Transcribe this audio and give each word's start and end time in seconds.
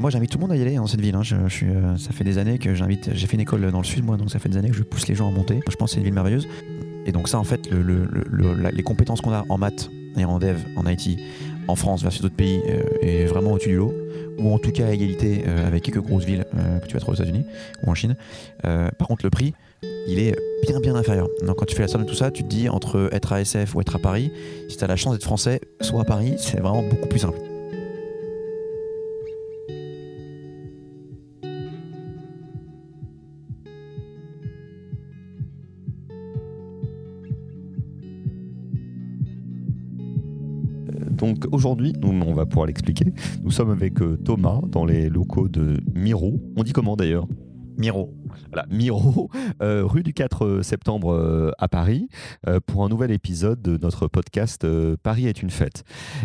moi, 0.00 0.10
j'invite 0.10 0.30
tout 0.30 0.38
le 0.38 0.42
monde 0.42 0.52
à 0.52 0.56
y 0.56 0.62
aller 0.62 0.74
dans 0.76 0.86
cette 0.86 1.00
ville. 1.00 1.14
hein. 1.14 1.22
Euh, 1.32 1.96
ça 1.96 2.10
fait 2.12 2.24
des 2.24 2.38
années 2.38 2.58
que 2.58 2.74
j'invite. 2.74 3.10
J'ai 3.14 3.26
fait 3.26 3.34
une 3.34 3.40
école 3.42 3.70
dans 3.70 3.78
le 3.78 3.84
sud, 3.84 4.04
moi, 4.04 4.16
donc 4.16 4.30
ça 4.30 4.38
fait 4.38 4.48
des 4.48 4.56
années 4.56 4.70
que 4.70 4.76
je 4.76 4.82
pousse 4.82 5.06
les 5.08 5.14
gens 5.14 5.28
à 5.28 5.30
monter. 5.30 5.60
Je 5.68 5.76
pense 5.76 5.90
que 5.90 5.94
c'est 5.94 5.98
une 6.00 6.04
ville 6.04 6.14
merveilleuse. 6.14 6.48
Et 7.06 7.12
donc, 7.12 7.28
ça, 7.28 7.38
en 7.38 7.44
fait, 7.44 7.70
le- 7.70 8.08
les 8.72 8.82
compétences 8.82 9.20
qu'on 9.20 9.32
a 9.32 9.44
en 9.48 9.58
maths 9.58 9.90
et 10.16 10.24
en 10.24 10.38
dev, 10.38 10.56
en 10.76 10.86
IT, 10.86 11.18
en 11.68 11.76
France 11.76 12.02
versus 12.02 12.20
d'autres 12.22 12.34
pays, 12.36 12.60
euh, 12.68 12.82
est 13.02 13.26
vraiment 13.26 13.52
au-dessus 13.52 13.68
du 13.70 13.76
lot. 13.76 13.94
Ou 14.38 14.54
en 14.54 14.58
tout 14.58 14.70
cas 14.72 14.86
à 14.86 14.90
égalité 14.92 15.44
euh, 15.46 15.66
avec 15.66 15.82
quelques 15.82 16.00
grosses 16.00 16.24
villes 16.24 16.46
que 16.82 16.86
tu 16.86 16.94
vas 16.94 17.00
trouver 17.00 17.18
aux 17.18 17.22
États-Unis 17.22 17.44
ou 17.84 17.90
en 17.90 17.94
Chine. 17.94 18.16
Par 18.62 19.06
contre, 19.06 19.24
le 19.24 19.28
prix, 19.30 19.52
il 20.08 20.18
est 20.18 20.34
bien, 20.66 20.80
bien 20.80 20.94
inférieur. 20.96 21.28
Donc, 21.46 21.56
quand 21.56 21.66
tu 21.66 21.76
fais 21.76 21.82
la 21.82 21.88
somme 21.88 22.04
de 22.04 22.08
tout 22.08 22.14
ça, 22.14 22.30
tu 22.30 22.42
te 22.42 22.48
dis 22.48 22.70
entre 22.70 23.10
être 23.12 23.34
à 23.34 23.42
SF 23.42 23.74
ou 23.74 23.82
être 23.82 23.96
à 23.96 23.98
Paris, 23.98 24.32
si 24.70 24.78
tu 24.78 24.84
as 24.84 24.86
la 24.86 24.96
chance 24.96 25.12
d'être 25.12 25.24
français, 25.24 25.60
soit 25.82 26.00
à 26.00 26.04
Paris, 26.04 26.36
c'est 26.38 26.58
vraiment 26.60 26.82
beaucoup 26.82 27.08
plus 27.08 27.18
simple. 27.18 27.38
Aujourd'hui, 41.52 41.92
on 42.02 42.34
va 42.34 42.46
pouvoir 42.46 42.66
l'expliquer. 42.66 43.12
Nous 43.42 43.50
sommes 43.50 43.70
avec 43.70 44.00
euh, 44.02 44.16
Thomas 44.16 44.60
dans 44.68 44.84
les 44.84 45.08
locaux 45.08 45.48
de 45.48 45.78
Miro. 45.94 46.40
On 46.56 46.62
dit 46.62 46.72
comment 46.72 46.96
d'ailleurs? 46.96 47.26
Miro. 47.78 48.19
Voilà, 48.52 48.66
Miro, 48.70 49.30
euh, 49.62 49.84
rue 49.84 50.02
du 50.02 50.12
4 50.12 50.62
septembre 50.62 51.12
euh, 51.12 51.50
à 51.58 51.68
Paris, 51.68 52.08
euh, 52.46 52.60
pour 52.64 52.84
un 52.84 52.88
nouvel 52.88 53.10
épisode 53.10 53.62
de 53.62 53.76
notre 53.76 54.08
podcast 54.08 54.64
euh, 54.64 54.96
Paris 55.02 55.26
est 55.26 55.42
une 55.42 55.50
fête. 55.50 55.84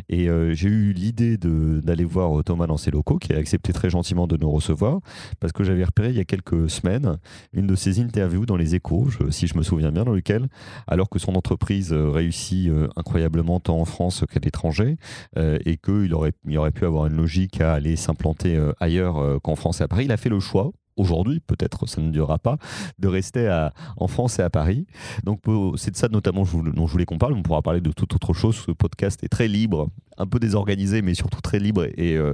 Et 0.10 0.30
euh, 0.30 0.54
j'ai 0.54 0.70
eu 0.70 0.94
l'idée 0.94 1.38
d'aller 1.38 2.06
voir 2.06 2.44
Thomas 2.44 2.68
dans 2.68 2.78
ses 2.78 2.92
locaux, 2.92 3.18
qui 3.18 3.34
a 3.34 3.38
accepté 3.38 3.74
très 3.74 3.90
gentiment 3.90 4.28
de 4.28 4.38
nous 4.38 4.50
recevoir, 4.50 5.00
parce 5.40 5.54
que 5.54 5.64
j'avais 5.64 5.84
repéré 5.84 6.10
il 6.10 6.18
y 6.18 6.20
a 6.20 6.26
quelques 6.26 6.70
semaines 6.70 7.18
une 7.54 7.68
de 7.68 7.76
ses 7.76 8.00
interviews 8.00 8.46
dans 8.46 8.58
les 8.58 8.76
échos, 8.76 9.08
si 9.30 9.48
je 9.48 9.58
me 9.58 9.64
souviens 9.64 9.92
bien, 9.92 10.04
dans 10.04 10.14
lequel, 10.14 10.48
alors 10.88 11.10
que 11.10 11.20
son 11.20 11.36
entreprise 11.36 11.94
euh, 11.94 12.10
réussit 12.10 12.70
euh, 12.70 12.88
incroyablement 12.96 13.60
tant 13.60 13.80
en 13.80 13.86
France 13.86 14.24
qu'à 14.30 14.40
l'étranger, 14.40 14.98
euh, 15.38 15.58
et 15.66 15.78
qu'il 15.78 16.14
aurait, 16.14 16.34
il 16.48 16.58
aurait 16.58 16.72
pu 16.72 16.86
avoir 16.86 17.08
une 17.08 17.16
logique 17.16 17.62
à 17.62 17.74
aller 17.74 17.96
s'implanter 17.96 18.56
euh, 18.56 18.74
ailleurs 18.80 19.18
euh, 19.18 19.40
qu'en 19.40 19.56
France 19.56 19.82
et 19.82 19.84
à 19.84 19.88
Paris, 19.88 20.06
il 20.06 20.12
a 20.12 20.18
fait 20.18 20.30
le 20.30 20.40
choix 20.40 20.72
aujourd'hui, 20.98 21.40
peut-être 21.40 21.88
ça 21.88 22.02
ne 22.02 22.12
durera 22.12 22.40
pas, 22.40 22.58
de 23.00 23.08
rester 23.08 23.68
en 23.98 24.08
France 24.08 24.40
et 24.40 24.42
à 24.42 24.50
Paris. 24.50 24.86
Donc 25.24 25.42
c'est 25.78 25.92
de 25.92 25.96
ça 25.96 26.08
notamment 26.10 26.44
dont 26.44 26.88
je 26.88 26.92
voulais 26.92 27.06
qu'on 27.06 27.18
parle. 27.18 27.34
On 27.34 27.44
pourra 27.44 27.62
parler 27.62 27.82
de 27.82 27.92
toute 27.92 28.14
autre 28.14 28.34
chose. 28.34 28.56
Ce 28.56 28.72
podcast 28.72 29.24
est 29.24 29.30
très 29.30 29.48
libre, 29.48 29.90
un 30.18 30.28
peu 30.28 30.40
désorganisé, 30.40 31.02
mais 31.02 31.14
surtout 31.14 31.42
très 31.42 31.60
libre 31.60 31.86
et, 31.98 32.16
euh, 32.18 32.34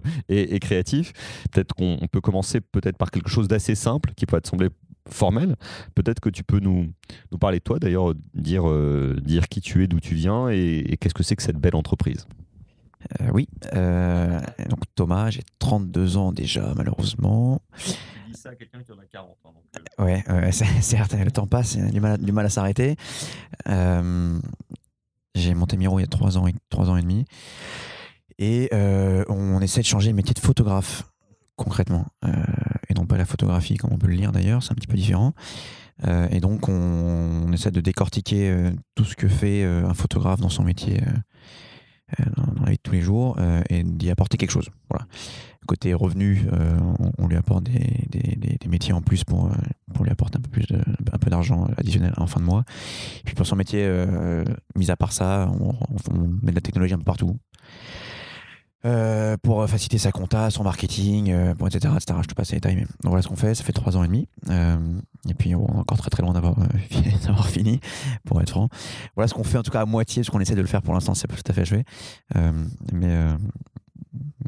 créatif. 0.59 1.13
Peut-être 1.51 1.73
qu'on 1.73 1.97
on 2.01 2.07
peut 2.07 2.21
commencer 2.21 2.61
peut-être 2.61 2.97
par 2.97 3.11
quelque 3.11 3.29
chose 3.29 3.47
d'assez 3.47 3.75
simple 3.75 4.13
qui 4.15 4.25
peut 4.25 4.39
te 4.39 4.47
sembler 4.47 4.69
formel. 5.09 5.55
Peut-être 5.95 6.19
que 6.19 6.29
tu 6.29 6.43
peux 6.43 6.59
nous, 6.59 6.87
nous 7.31 7.37
parler 7.37 7.59
toi, 7.59 7.79
d'ailleurs, 7.79 8.13
dire, 8.33 8.69
euh, 8.69 9.17
dire 9.23 9.49
qui 9.49 9.61
tu 9.61 9.83
es, 9.83 9.87
d'où 9.87 9.99
tu 9.99 10.15
viens 10.15 10.49
et 10.49 10.97
qu'est-ce 10.99 11.13
que 11.13 11.23
c'est 11.23 11.35
que 11.35 11.43
cette 11.43 11.57
belle 11.57 11.75
entreprise. 11.75 12.27
Euh, 13.21 13.29
oui. 13.33 13.47
euh, 13.73 14.39
donc 14.69 14.79
Thomas, 14.95 15.29
j'ai 15.29 15.41
32 15.59 16.17
ans 16.17 16.31
déjà, 16.31 16.73
malheureusement. 16.75 17.61
Tu 17.77 17.91
dis 18.31 18.39
ça 18.39 18.49
à 18.49 18.55
quelqu'un 18.55 18.81
qui 18.83 18.91
en 18.91 18.99
a 18.99 19.05
40 19.05 19.37
ans. 19.45 19.53
Ouais, 19.99 20.23
ouais, 20.29 20.51
c'est- 20.51 20.81
certes, 20.81 21.13
le 21.13 21.31
temps 21.31 21.47
passe, 21.47 21.75
il 21.75 21.83
y 21.83 21.87
a 21.87 21.91
du 21.91 21.99
mal, 21.99 22.11
à- 22.13 22.17
du 22.17 22.31
mal 22.31 22.45
à 22.45 22.49
s'arrêter. 22.49 22.95
Euh, 23.67 24.39
j'ai 25.35 25.53
monté 25.53 25.77
Miro 25.77 25.99
il 25.99 26.03
y 26.03 26.05
a 26.05 26.07
3 26.07 26.37
ans 26.37 26.47
et, 26.47 26.53
3 26.69 26.89
ans 26.89 26.97
et 26.97 27.01
demi. 27.01 27.25
Et 28.37 28.69
euh, 28.73 29.23
on 29.29 29.59
essaie 29.61 29.81
de 29.81 29.85
changer 29.85 30.09
le 30.09 30.15
métier 30.15 30.33
de 30.33 30.39
photographe, 30.39 31.03
concrètement. 31.55 32.07
Euh, 32.25 32.31
et 32.89 32.93
non 32.93 33.05
pas 33.05 33.17
la 33.17 33.25
photographie, 33.25 33.77
comme 33.77 33.93
on 33.93 33.97
peut 33.97 34.07
le 34.07 34.13
lire 34.15 34.31
d'ailleurs, 34.31 34.63
c'est 34.63 34.71
un 34.71 34.75
petit 34.75 34.87
peu 34.87 34.97
différent. 34.97 35.33
Euh, 36.07 36.27
et 36.31 36.39
donc, 36.39 36.67
on, 36.67 36.73
on 37.47 37.51
essaie 37.53 37.69
de 37.71 37.81
décortiquer 37.81 38.49
euh, 38.49 38.71
tout 38.95 39.05
ce 39.05 39.15
que 39.15 39.27
fait 39.27 39.63
euh, 39.63 39.87
un 39.87 39.93
photographe 39.93 40.39
dans 40.39 40.49
son 40.49 40.63
métier, 40.63 40.99
euh, 41.03 41.05
euh, 41.05 41.17
dans, 42.35 42.53
dans 42.53 42.63
la 42.63 42.71
vie 42.71 42.77
de 42.77 42.81
tous 42.81 42.93
les 42.93 43.01
jours, 43.01 43.35
euh, 43.39 43.61
et 43.69 43.83
d'y 43.83 44.09
apporter 44.09 44.37
quelque 44.37 44.51
chose. 44.51 44.69
Voilà. 44.89 45.05
Côté 45.67 45.93
revenu, 45.93 46.43
euh, 46.51 46.77
on, 47.17 47.27
lui 47.27 47.37
apporte 47.37 47.63
des, 47.63 48.05
des- 48.09 48.35
des- 48.59 48.67
métiers 48.67 48.93
en 48.93 49.01
plus 49.01 49.23
pour, 49.23 49.45
euh, 49.45 49.55
pour 49.93 50.03
lui 50.03 50.11
apporter 50.11 50.37
un 50.37 50.41
peu 50.41 50.49
plus 50.49 50.65
un 50.73 51.17
peu 51.17 51.29
d'argent 51.29 51.67
additionnel 51.77 52.13
en 52.17 52.25
fin 52.25 52.39
de 52.39 52.45
mois. 52.45 52.63
Puis 53.25 53.35
pour 53.35 53.45
son 53.45 53.55
métier, 53.55 53.83
euh, 53.85 54.43
mis 54.75 54.89
à 54.89 54.95
part 54.97 55.11
ça, 55.13 55.51
on 55.59 55.75
met 56.41 56.51
de 56.51 56.55
la 56.55 56.61
technologie 56.61 56.93
un 56.93 56.97
peu 56.97 57.03
partout. 57.03 57.37
Euh, 58.83 59.37
pour 59.37 59.67
faciliter 59.69 59.99
sa 59.99 60.11
compta, 60.11 60.49
son 60.49 60.63
marketing, 60.63 61.29
euh, 61.29 61.53
bon, 61.53 61.67
etc., 61.67 61.93
etc. 61.95 62.17
Je 62.23 62.27
te 62.27 62.33
passe 62.33 62.51
les 62.51 62.57
détails, 62.57 62.77
mais 62.77 62.81
donc 62.81 63.11
voilà 63.11 63.21
ce 63.21 63.27
qu'on 63.27 63.35
fait. 63.35 63.53
Ça 63.53 63.63
fait 63.63 63.73
trois 63.73 63.95
ans 63.95 64.03
et 64.03 64.07
demi. 64.07 64.27
Euh, 64.49 64.77
et 65.29 65.35
puis 65.35 65.53
on 65.53 65.67
est 65.67 65.77
encore 65.77 65.99
très 65.99 66.09
très 66.09 66.23
loin 66.23 66.33
d'avoir 66.33 66.57
euh, 66.57 67.43
fini, 67.45 67.79
pour 68.25 68.41
être 68.41 68.49
franc. 68.49 68.69
Voilà 69.15 69.27
ce 69.27 69.35
qu'on 69.35 69.43
fait 69.43 69.59
en 69.59 69.63
tout 69.63 69.69
cas 69.69 69.81
à 69.81 69.85
moitié, 69.85 70.21
parce 70.21 70.31
qu'on 70.31 70.39
essaie 70.39 70.55
de 70.55 70.61
le 70.61 70.67
faire 70.67 70.81
pour 70.81 70.95
l'instant, 70.95 71.13
c'est 71.13 71.27
pas 71.27 71.35
tout 71.35 71.43
à 71.47 71.53
fait 71.53 71.61
achevé. 71.61 71.83
Euh, 72.35 72.51
mais, 72.91 73.07
euh, 73.07 73.37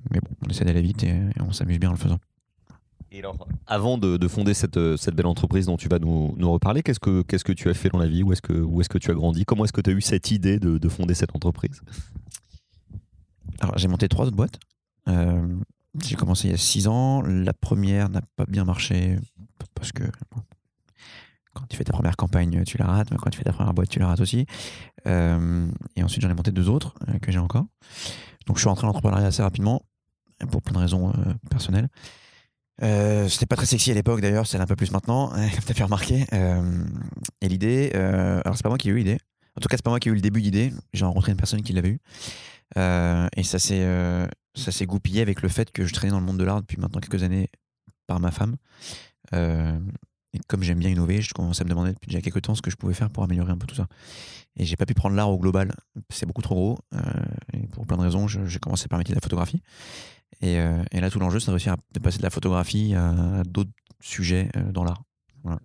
mais 0.09 0.19
bon, 0.19 0.35
on 0.45 0.49
essaie 0.49 0.66
d'aller 0.66 0.81
vite 0.81 1.03
et, 1.03 1.16
on 1.39 1.51
s'amuse 1.51 1.79
bien 1.79 1.89
en 1.89 1.93
le 1.93 1.99
faisant. 1.99 2.17
Et 3.11 3.19
alors, 3.19 3.38
avant 3.67 3.99
de, 3.99 4.17
de 4.17 4.27
fonder 4.27 4.55
cette, 4.55 4.77
euh, 4.77 4.97
cette 4.97 5.13
belle 5.13 5.27
entreprise 5.27 5.67
dont 5.67 5.77
tu 5.77 5.88
vas 5.88 5.99
nous, 5.99 6.33
nous 6.35 6.51
reparler, 6.51 6.81
qu'est-ce 6.81 6.99
que, 6.99 7.22
que 7.22 7.51
tu 7.51 7.69
as 7.69 7.75
fait 7.75 7.89
dans 7.89 7.99
la 7.99 8.07
vie? 8.07 8.23
Où 8.23 8.33
est-ce 8.33 8.41
que, 8.41 8.79
est-ce 8.79 8.89
que 8.89 8.97
tu 8.97 9.11
as 9.11 9.13
grandi? 9.13 9.45
Comment 9.45 9.66
est-ce 9.66 9.73
que 9.73 9.81
tu 9.81 9.91
as 9.91 9.93
eu 9.93 10.01
cette 10.01 10.31
idée 10.31 10.57
de 10.57 10.89
fonder 10.89 11.13
cette 11.13 11.35
entreprise? 11.35 11.83
Alors, 13.63 13.78
j'ai 13.78 13.88
monté 13.88 14.09
trois 14.09 14.25
autres 14.25 14.35
boîtes. 14.35 14.59
Euh, 15.07 15.47
j'ai 16.03 16.16
commencé 16.18 16.50
il 16.50 16.51
y 16.51 16.53
a 16.53 16.57
six 16.57 16.90
ans. 16.90 17.22
La 17.22 17.53
première 17.53 18.09
n'a 18.09 18.22
pas 18.35 18.46
bien 18.46 18.66
marché 18.66 19.18
parce 19.74 19.94
que 19.94 20.03
quand 21.53 21.66
tu 21.69 21.78
fais 21.78 21.85
ta 21.85 21.94
première 21.94 22.18
campagne, 22.18 22.63
tu 22.66 22.78
la 22.78 22.88
rates, 22.88 23.09
mais 23.09 23.18
quand 23.18 23.29
tu 23.29 23.38
fais 23.38 23.46
ta 23.46 23.53
première 23.53 23.73
boîte, 23.73 23.88
tu 23.88 24.00
la 24.00 24.07
rates 24.07 24.19
aussi. 24.19 24.46
Euh, 25.07 25.66
et 25.96 26.03
ensuite, 26.03 26.22
j'en 26.22 26.29
ai 26.29 26.34
monté 26.34 26.52
deux 26.52 26.68
autres 26.68 26.94
euh, 27.07 27.19
que 27.19 27.31
j'ai 27.31 27.40
encore. 27.40 27.66
Donc, 28.47 28.57
je 28.57 28.62
suis 28.62 28.68
rentré 28.68 28.81
dans 28.81 28.88
l'entrepreneuriat 28.88 29.28
assez 29.28 29.44
rapidement 29.44 29.81
pour 30.52 30.62
plein 30.62 30.73
de 30.73 30.79
raisons 30.79 31.13
personnelles. 31.50 31.88
C'était 32.81 33.46
pas 33.46 33.56
très 33.56 33.66
sexy 33.66 33.91
à 33.91 33.94
l'époque 33.94 34.19
d'ailleurs, 34.19 34.46
c'est 34.46 34.57
un 34.57 34.66
peu 34.66 34.75
plus 34.75 34.91
maintenant, 34.91 35.29
comme 35.29 35.40
t'as 35.66 35.73
fait 35.73 35.84
remarquer. 35.85 36.25
Et 37.40 37.47
l'idée, 37.47 37.91
alors 37.94 38.57
c'est 38.57 38.63
pas 38.63 38.69
moi 38.69 38.78
qui 38.78 38.90
ai 38.90 38.91
eu 38.91 38.97
l'idée. 38.97 39.19
En 39.56 39.62
tout 39.62 39.68
cas, 39.68 39.78
c'est 39.78 39.84
pas 39.84 39.91
moi 39.91 40.00
qui 40.00 40.09
ai 40.09 40.12
eu 40.12 40.16
le 40.16 40.22
début 40.22 40.41
d'idée. 40.41 40.74
J'ai 40.94 41.06
rencontré 41.06 41.31
une 41.31 41.38
personne 41.38 41.62
qui 41.62 41.74
l'avait 41.74 41.90
eu. 41.90 42.00
Euh, 42.78 43.28
et 43.36 43.44
ça 43.44 43.59
s'est 43.59 43.84
euh, 43.84 44.28
ça 44.56 44.72
s'est 44.72 44.86
goupillé 44.86 45.22
avec 45.22 45.41
le 45.41 45.50
fait 45.50 45.72
que 45.72 45.86
je 45.86 45.94
traînais 45.94 46.12
dans 46.12 46.19
le 46.19 46.25
monde 46.25 46.38
de 46.38 46.44
l'art 46.44 46.62
depuis 46.62 46.78
maintenant 46.78 47.00
quelques 47.00 47.24
années 47.24 47.50
par 48.08 48.19
ma 48.19 48.31
femme. 48.31 48.56
Euh, 49.34 49.80
et 50.34 50.40
comme 50.47 50.64
j'aime 50.64 50.80
bien 50.80 50.90
innover, 50.90 51.22
je 51.22 51.34
commençais 51.34 51.62
à 51.62 51.66
me 51.66 51.69
demander 51.69 51.94
depuis 51.94 52.08
déjà 52.08 52.22
quelques 52.22 52.41
temps 52.41 52.56
ce 52.56 52.62
que 52.62 52.72
je 52.72 52.75
pouvais 52.75 52.96
faire 52.96 53.09
pour 53.12 53.24
améliorer 53.24 53.52
un 53.52 53.58
peu 53.58 53.68
tout 53.68 53.75
ça. 53.75 53.88
Et 54.56 54.66
j'ai 54.66 54.75
pas 54.75 54.86
pu 54.86 54.94
prendre 54.94 55.16
l'art 55.16 55.30
au 55.30 55.38
global, 55.38 55.74
c'est 56.09 56.25
beaucoup 56.25 56.41
trop 56.41 56.56
gros. 56.56 56.80
et 57.53 57.68
pour 57.68 57.85
plein 57.85 57.97
de 57.97 58.03
raisons, 58.03 58.28
j'ai 58.28 58.59
commencé 58.59 58.88
par 58.88 58.97
métier 58.97 59.14
de 59.14 59.18
la 59.18 59.22
photographie. 59.22 59.62
Et, 60.41 60.58
là, 60.58 61.09
tout 61.12 61.20
l'enjeu, 61.20 61.40
c'est 61.40 61.47
de 61.47 61.52
réussir 61.52 61.74
à 61.74 61.78
de 61.94 62.00
passer 62.00 62.18
de 62.18 62.24
la 62.24 62.30
photographie 62.30 62.94
à 62.96 63.44
d'autres 63.44 63.72
sujets 64.00 64.50
dans 64.72 64.84
l'art. 64.84 65.03
Voilà. 65.44 65.59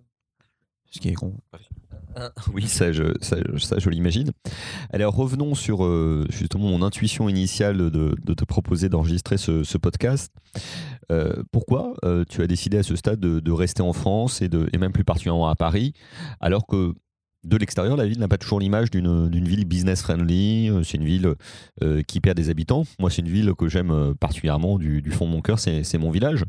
Ce 0.91 0.99
qui 0.99 1.09
est 1.09 1.13
con. 1.13 1.35
Oui, 2.53 2.67
ça, 2.67 2.91
je, 2.91 3.13
ça, 3.21 3.37
je 3.77 3.89
l'imagine. 3.89 4.31
Alors, 4.91 5.15
revenons 5.15 5.55
sur 5.55 5.85
euh, 5.85 6.25
justement 6.29 6.67
mon 6.67 6.81
intuition 6.81 7.29
initiale 7.29 7.77
de, 7.77 8.33
te 8.33 8.45
proposer 8.45 8.89
d'enregistrer 8.89 9.37
ce, 9.37 9.77
podcast. 9.77 10.31
Euh, 11.11 11.43
pourquoi 11.51 11.93
euh, 12.03 12.23
tu 12.27 12.41
as 12.41 12.47
décidé 12.47 12.77
à 12.77 12.83
ce 12.83 12.95
stade 12.95 13.19
de, 13.19 13.39
de 13.39 13.51
rester 13.51 13.81
en 13.81 13.93
France 13.93 14.41
et, 14.41 14.49
de, 14.49 14.69
et 14.73 14.77
même 14.77 14.91
plus 14.91 15.03
particulièrement 15.03 15.49
à 15.49 15.55
Paris, 15.55 15.93
alors 16.39 16.67
que 16.67 16.93
de 17.43 17.57
l'extérieur, 17.57 17.95
la 17.95 18.05
ville 18.05 18.19
n'a 18.19 18.27
pas 18.27 18.37
toujours 18.37 18.59
l'image 18.59 18.91
d'une 18.91 19.47
ville 19.47 19.65
business 19.65 20.01
friendly. 20.01 20.69
euh, 20.69 20.83
C'est 20.83 20.97
une 20.97 21.05
ville 21.05 21.35
euh, 21.81 22.01
qui 22.03 22.19
perd 22.19 22.35
des 22.35 22.49
habitants. 22.49 22.83
Moi, 22.99 23.09
c'est 23.09 23.21
une 23.21 23.29
ville 23.29 23.53
que 23.57 23.69
j'aime 23.69 23.91
euh, 23.91 24.13
particulièrement 24.13 24.77
du, 24.77 25.09
fond 25.11 25.25
de 25.25 25.31
mon 25.31 25.41
cœur. 25.41 25.59
C'est 25.59 25.97
mon 25.97 26.11
village. 26.11 26.43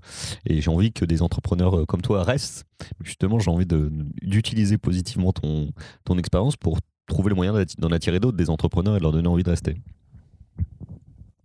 Et 0.46 0.60
j'ai 0.60 0.70
envie 0.70 0.92
que 0.92 1.04
des 1.04 1.22
entrepreneurs 1.22 1.86
comme 1.86 2.02
toi 2.02 2.24
restent. 2.24 2.64
Justement, 3.04 3.38
j'ai 3.38 3.50
envie 3.50 3.66
d'utiliser 3.66 4.78
positivement 4.78 5.32
ton, 5.32 5.70
ton 6.04 6.18
expérience 6.18 6.56
pour 6.56 6.78
trouver 7.06 7.28
le 7.28 7.36
moyen 7.36 7.52
d'en 7.78 7.90
attirer 7.90 8.20
d'autres, 8.20 8.36
des 8.36 8.50
entrepreneurs, 8.50 8.96
et 8.96 8.98
de 8.98 9.02
leur 9.02 9.12
donner 9.12 9.28
envie 9.28 9.42
de 9.42 9.50
rester. 9.50 9.76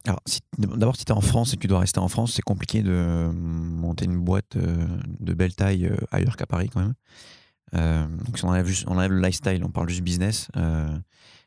Alors, 0.08 0.22
d'abord, 0.58 0.96
si 0.96 1.06
tu 1.06 1.12
es 1.12 1.16
en 1.16 1.22
France 1.22 1.54
et 1.54 1.56
que 1.56 1.62
tu 1.62 1.68
dois 1.68 1.80
rester 1.80 2.00
en 2.00 2.08
France, 2.08 2.34
c'est 2.34 2.44
compliqué 2.44 2.84
de 2.84 3.30
monter 3.34 4.06
une 4.06 4.20
boîte 4.20 4.56
de 4.56 5.34
belle 5.34 5.56
taille 5.56 5.92
ailleurs 6.12 6.38
qu'à 6.38 6.46
Paris 6.46 6.70
quand 6.72 6.82
même. 6.82 6.94
Euh, 7.76 8.06
donc, 8.08 8.38
si 8.38 8.46
on 8.46 8.50
enlève, 8.50 8.66
juste, 8.66 8.86
on 8.88 8.94
enlève 8.94 9.12
le 9.12 9.22
lifestyle, 9.22 9.64
on 9.64 9.70
parle 9.70 9.90
juste 9.90 10.02
business. 10.02 10.48
euh, 10.56 10.88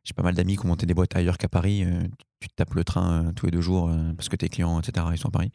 J'ai 0.05 0.15
pas 0.15 0.23
mal 0.23 0.35
d'amis 0.35 0.57
qui 0.57 0.65
ont 0.65 0.69
monté 0.69 0.87
des 0.87 0.95
boîtes 0.95 1.15
ailleurs 1.17 1.39
qu'à 1.39 1.49
Paris. 1.49 1.85
euh, 1.85 2.03
tu 2.41 2.49
te 2.49 2.55
tapes 2.55 2.75
le 2.75 2.85
train 2.85 3.33
tous 3.35 3.47
les 3.47 3.53
deux 3.53 3.61
jours 3.61 3.91
parce 4.17 4.29
que 4.29 4.37
tes 4.37 4.49
clients, 4.49 4.79
etc., 4.81 5.05
ils 5.11 5.19
sont 5.19 5.29
à 5.29 5.33
Paris 5.33 5.51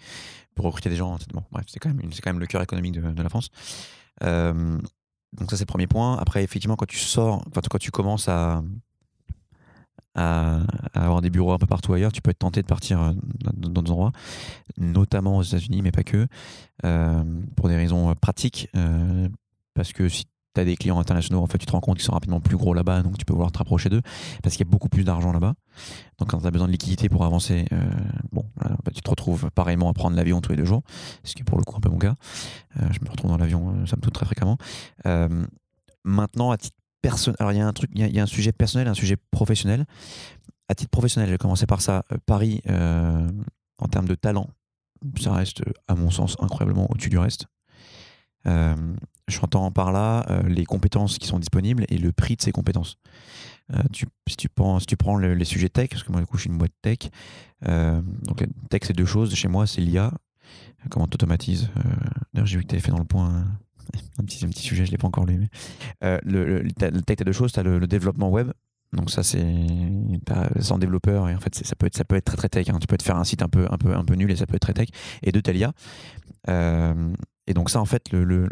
pour 0.54 0.66
recruter 0.66 0.90
des 0.90 0.98
gens. 0.98 1.18
Bon, 1.34 1.42
bref, 1.50 1.66
c'est 1.70 1.80
quand, 1.80 1.88
même 1.88 2.02
quand 2.02 2.30
même 2.30 2.42
le 2.42 2.46
cœur 2.46 2.62
économique 2.62 2.94
de, 2.94 3.24
la 3.24 3.30
France. 3.30 3.50
Donc, 4.20 5.50
ça, 5.50 5.56
c'est 5.56 5.62
le 5.62 5.68
premier 5.68 5.88
point. 5.88 6.18
Après, 6.18 6.44
effectivement, 6.44 6.76
quand 6.76 6.86
tu 6.86 6.98
sors, 6.98 7.42
quand 7.54 7.78
tu 7.80 7.90
commences 7.90 8.28
à, 8.28 8.62
avoir 10.16 11.22
des 11.22 11.30
bureaux 11.30 11.54
un 11.54 11.58
peu 11.58 11.68
partout 11.68 11.94
ailleurs, 11.94 12.12
tu 12.12 12.22
peux 12.22 12.32
être 12.32 12.40
tenté 12.40 12.62
de 12.62 12.68
partir 12.68 13.16
dans 13.40 13.70
d'autres 13.70 13.92
endroits, 13.92 14.12
notamment 14.78 15.38
aux 15.38 15.44
États-Unis, 15.44 15.82
mais 15.84 15.92
pas 15.94 16.04
que, 16.04 16.28
pour 17.56 17.70
des 17.70 17.78
raisons 17.78 18.14
pratiques. 18.16 18.70
parce 19.74 19.94
que 19.94 20.10
si 20.10 20.26
tu 20.54 20.62
as 20.62 20.66
des 20.66 20.76
clients 20.76 21.00
internationaux, 21.00 21.42
en 21.42 21.48
fait, 21.48 21.58
tu 21.58 21.66
te 21.66 21.72
rends 21.72 21.80
compte 21.80 21.98
qu'ils 21.98 22.06
sont 22.06 22.14
rapidement 22.14 22.40
plus 22.40 22.58
gros 22.58 22.74
là-bas, 22.74 23.02
donc 23.02 23.18
tu 23.18 23.26
peux 23.26 23.34
vouloir 23.34 23.52
te 23.52 23.58
rapprocher 23.58 23.90
d'eux, 23.90 24.02
parce 24.42 24.56
qu'il 24.56 24.66
y 24.66 24.70
a 24.70 24.72
beaucoup 24.72 24.90
plus 24.90 25.04
d'argent 25.04 25.32
là-bas. 25.32 25.54
Donc 26.20 26.30
quand 26.30 26.40
tu 26.40 26.48
as 26.48 26.52
besoin 26.52 26.68
de 26.68 26.72
liquidité 26.72 27.10
pour 27.10 27.26
avancer, 27.26 27.66
bon, 28.32 28.46
bah, 28.58 28.92
tu 28.94 29.02
te 29.02 29.10
retrouves 29.10 29.50
pareillement 29.56 29.90
à 29.90 29.94
prendre 29.94 30.16
l'avion 30.16 30.42
tous 30.42 30.52
les 30.52 30.58
deux 30.58 30.66
jours, 30.66 30.84
ce 31.24 31.34
qui 31.34 31.42
est 31.42 31.46
pour 31.46 31.58
le 31.58 31.64
coup 31.64 31.76
un 31.76 31.80
peu 31.80 31.90
mon 31.90 31.98
cas. 31.98 32.16
je 32.76 33.00
me 33.04 33.10
retrouve 33.10 33.32
dans 33.32 33.38
l'avion, 33.38 33.86
ça 33.86 33.96
me 33.96 34.02
toute 34.02 34.14
très 34.14 34.26
fréquemment. 34.26 34.58
maintenant, 36.04 36.52
à 36.52 36.58
titre 36.58 36.78
alors 37.40 37.52
il 37.52 37.58
y 37.58 37.62
a 37.62 37.68
un 37.68 37.74
truc, 37.74 37.92
il 37.94 38.16
y, 38.16 38.20
a 38.20 38.24
un 38.24 38.28
sujet 38.28 38.52
personnel, 38.52 38.88
un 38.88 38.94
sujet 38.94 39.18
professionnel. 39.32 39.86
À 40.70 40.76
titre 40.76 40.90
professionnel, 40.90 41.30
j'ai 41.30 41.38
commencé 41.38 41.66
par 41.66 41.82
ça. 41.82 42.06
Euh, 42.12 42.18
Paris, 42.26 42.62
euh, 42.70 43.30
en 43.78 43.88
termes 43.88 44.08
de 44.08 44.16
talent, 44.16 44.50
ça 45.20 45.34
reste, 45.34 45.62
à 45.88 45.96
mon 45.96 46.10
sens, 46.10 46.38
incroyablement 46.40 46.90
au-dessus 46.90 47.10
du 47.10 47.18
reste. 47.18 47.48
Euh, 48.48 48.96
J'entends 49.28 49.72
par 49.72 49.92
là 49.92 50.26
euh, 50.30 50.44
les 50.44 50.66
compétences 50.66 51.18
qui 51.18 51.28
sont 51.28 51.40
disponibles 51.40 51.86
et 51.90 51.98
le 51.98 52.12
prix 52.12 52.36
de 52.36 52.42
ces 52.42 52.52
compétences. 52.52 52.98
Tu, 53.92 54.06
si, 54.28 54.36
tu 54.36 54.50
prends, 54.50 54.80
si 54.80 54.86
tu 54.86 54.98
prends 54.98 55.18
les 55.18 55.46
sujets 55.46 55.70
tech, 55.70 55.90
parce 55.90 56.04
que 56.04 56.12
moi, 56.12 56.22
du 56.22 56.28
coup, 56.28 56.38
je 56.38 56.42
suis 56.42 56.50
une 56.50 56.58
boîte 56.58 56.74
tech. 56.82 57.10
donc, 57.66 58.46
tech, 58.70 58.82
c'est 58.84 58.94
deux 58.94 59.06
choses. 59.06 59.34
Chez 59.34 59.48
moi, 59.48 59.66
c'est 59.66 59.82
l'IA. 59.82 60.12
Comment 60.90 61.08
tu 61.08 61.16
automatises 61.16 61.70
D'ailleurs, 62.34 62.46
j'ai 62.46 62.58
vu 62.58 62.64
que 62.64 62.68
tu 62.68 62.76
avais 62.76 62.82
fait 62.82 62.92
dans 62.92 63.00
le 63.00 63.06
point 63.06 63.46
un 64.20 64.24
petit, 64.24 64.46
un 64.46 64.50
petit 64.50 64.64
sujet, 64.64 64.86
je 64.86 64.92
ne 64.92 64.94
l'ai 64.94 64.98
pas 64.98 65.08
encore 65.08 65.26
lu. 65.26 65.48
Euh, 66.04 66.20
le, 66.24 66.68
tech, 66.72 67.22
as 67.22 67.24
deux 67.24 67.32
choses. 67.32 67.52
Tu 67.52 67.60
as 67.60 67.64
le, 67.64 67.86
développement 67.88 68.30
web. 68.30 68.52
Donc 68.92 69.10
ça, 69.10 69.24
c'est 69.24 69.44
sans 70.60 70.78
développeur 70.78 71.28
et 71.28 71.34
en 71.34 71.40
fait 71.40 71.56
ça 71.56 71.76
peut 71.76 71.88
être 71.88 71.98
ça 71.98 72.06
peut 72.06 72.16
être 72.16 72.26
très 72.26 72.38
très 72.38 72.50
tech. 72.50 72.70
Hein. 72.70 72.78
Tu 72.80 72.86
peux 72.86 72.96
te 72.96 73.02
faire 73.02 73.18
un 73.18 73.24
site 73.24 73.42
un 73.42 73.50
peu 73.50 73.66
un 73.72 73.78
peu 73.80 73.96
un 73.96 74.06
peu 74.06 74.14
nul 74.14 74.30
et 74.30 74.36
ça 74.36 74.46
peut 74.46 74.56
être 74.56 74.62
très 74.62 74.74
tech. 74.74 74.90
Et 75.24 75.32
deux, 75.32 75.42
Talia. 75.42 75.74
Euh, 76.48 77.12
et 77.48 77.54
donc 77.54 77.70
ça, 77.70 77.80
en 77.80 77.86
fait, 77.86 78.12
le, 78.12 78.48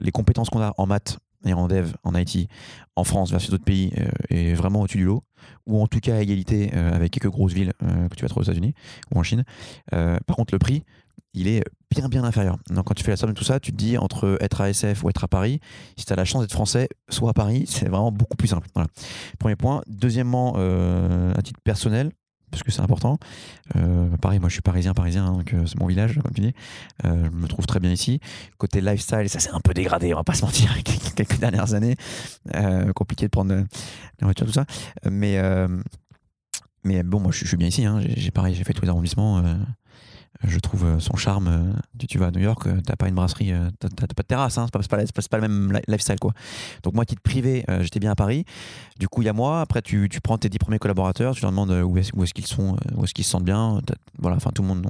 les 0.00 0.12
compétences 0.12 0.50
qu'on 0.50 0.62
a 0.62 0.74
en 0.78 0.86
maths 0.86 1.18
et 1.46 1.54
en 1.54 1.68
dev, 1.68 1.92
en 2.02 2.14
IT, 2.14 2.48
en 2.96 3.04
France 3.04 3.30
versus 3.30 3.50
d'autres 3.50 3.64
pays, 3.64 3.92
euh, 3.98 4.08
est 4.28 4.54
vraiment 4.54 4.82
au-dessus 4.82 4.98
du 4.98 5.04
lot, 5.04 5.24
ou 5.66 5.80
en 5.80 5.86
tout 5.86 6.00
cas 6.00 6.16
à 6.16 6.20
égalité 6.20 6.70
euh, 6.74 6.92
avec 6.92 7.12
quelques 7.12 7.30
grosses 7.30 7.54
villes 7.54 7.72
que 7.80 8.14
tu 8.14 8.22
vas 8.22 8.28
trouver 8.28 8.46
aux 8.46 8.50
États-Unis 8.50 8.74
ou 9.14 9.18
en 9.18 9.22
Chine. 9.22 9.44
par 9.90 10.36
contre, 10.36 10.54
le 10.54 10.58
prix, 10.58 10.84
il 11.34 11.48
est 11.48 11.62
bien 11.90 12.08
bien 12.08 12.24
inférieur. 12.24 12.58
Donc 12.70 12.86
quand 12.86 12.94
tu 12.94 13.04
fais 13.04 13.10
la 13.10 13.16
somme 13.16 13.30
de 13.30 13.34
tout 13.34 13.44
ça, 13.44 13.60
tu 13.60 13.72
te 13.72 13.76
dis 13.76 13.98
entre 13.98 14.36
être 14.40 14.60
à 14.60 14.70
SF 14.70 15.04
ou 15.04 15.10
être 15.10 15.24
à 15.24 15.28
Paris, 15.28 15.60
si 15.96 16.04
tu 16.04 16.12
as 16.12 16.16
la 16.16 16.24
chance 16.24 16.42
d'être 16.42 16.52
français, 16.52 16.88
soit 17.08 17.30
à 17.30 17.32
Paris, 17.32 17.64
c'est 17.68 17.88
vraiment 17.88 18.12
beaucoup 18.12 18.36
plus 18.36 18.48
simple. 18.48 18.68
Premier 19.38 19.56
point. 19.56 19.82
Deuxièmement, 19.86 20.54
euh, 20.56 21.32
à 21.36 21.42
titre 21.42 21.60
personnel, 21.62 22.10
parce 22.50 22.62
que 22.62 22.70
c'est 22.70 22.80
important. 22.80 23.18
Euh, 23.76 24.16
pareil, 24.18 24.38
moi 24.38 24.48
je 24.48 24.54
suis 24.54 24.62
parisien, 24.62 24.94
parisien, 24.94 25.26
hein, 25.26 25.32
donc 25.32 25.54
euh, 25.54 25.66
c'est 25.66 25.78
mon 25.78 25.86
village, 25.86 26.18
comme 26.22 26.32
tu 26.32 26.40
dis. 26.40 26.54
je 27.04 27.08
me 27.08 27.46
trouve 27.46 27.66
très 27.66 27.80
bien 27.80 27.90
ici. 27.90 28.20
Côté 28.58 28.80
lifestyle, 28.80 29.28
ça 29.28 29.38
s'est 29.38 29.50
un 29.50 29.60
peu 29.60 29.74
dégradé, 29.74 30.12
on 30.14 30.18
va 30.18 30.24
pas 30.24 30.34
se 30.34 30.44
mentir, 30.44 30.76
quelques 31.16 31.38
dernières 31.38 31.74
années. 31.74 31.96
compliqué 32.94 33.26
de 33.26 33.30
prendre 33.30 33.54
la 33.54 33.64
voiture, 34.22 34.46
tout 34.46 34.52
ça. 34.52 34.66
Mais, 35.10 35.40
mais 36.84 37.02
bon, 37.02 37.20
moi 37.20 37.32
je, 37.32 37.44
suis 37.44 37.56
bien 37.56 37.68
ici. 37.68 37.84
Hein. 37.84 38.00
J'ai 38.16 38.30
pareil, 38.30 38.54
j'ai 38.54 38.64
fait 38.64 38.72
tous 38.72 38.82
les 38.82 38.90
arrondissements 38.90 39.42
je 40.42 40.58
trouve 40.58 40.84
euh, 40.84 41.00
son 41.00 41.16
charme. 41.16 41.48
Euh, 41.48 42.06
tu, 42.08 42.18
vas 42.18 42.26
à 42.26 42.30
New 42.30 42.40
York, 42.40 42.66
euh, 42.66 42.80
t'as 42.84 42.96
pas 42.96 43.08
une 43.08 43.14
brasserie, 43.14 43.52
t'as 43.78 43.88
pas 43.88 44.22
de 44.22 44.26
terrasse, 44.26 44.58
hein, 44.58 44.66
c'est 44.72 45.28
pas, 45.28 45.38
le 45.38 45.48
même 45.48 45.80
lifestyle. 45.86 46.18
Quoi. 46.18 46.32
Donc, 46.82 46.94
moi, 46.94 47.04
titre 47.04 47.22
privé, 47.22 47.64
j'étais 47.80 48.00
bien 48.00 48.12
à 48.12 48.14
Paris. 48.14 48.44
Du 48.98 49.08
coup, 49.08 49.22
il 49.22 49.26
y 49.26 49.28
a 49.28 49.32
moi. 49.32 49.60
Après, 49.60 49.82
tu, 49.82 50.08
prends 50.22 50.38
tes 50.38 50.48
dix 50.48 50.58
premiers 50.58 50.78
collaborateurs, 50.78 51.34
tu 51.34 51.42
leur 51.42 51.50
demandes 51.50 51.70
où 51.70 51.98
est-ce 51.98 52.10
est 52.10 52.32
qu'ils 52.32 52.46
sont, 52.46 52.76
où 52.96 53.04
est-ce 53.04 53.14
qu'ils 53.14 53.24
se 53.24 53.30
sentent 53.30 53.44
bien. 53.44 53.80
Voilà, 54.18 54.36
enfin, 54.36 54.50
tout 54.54 54.62
le, 54.62 54.68
monde, 54.68 54.82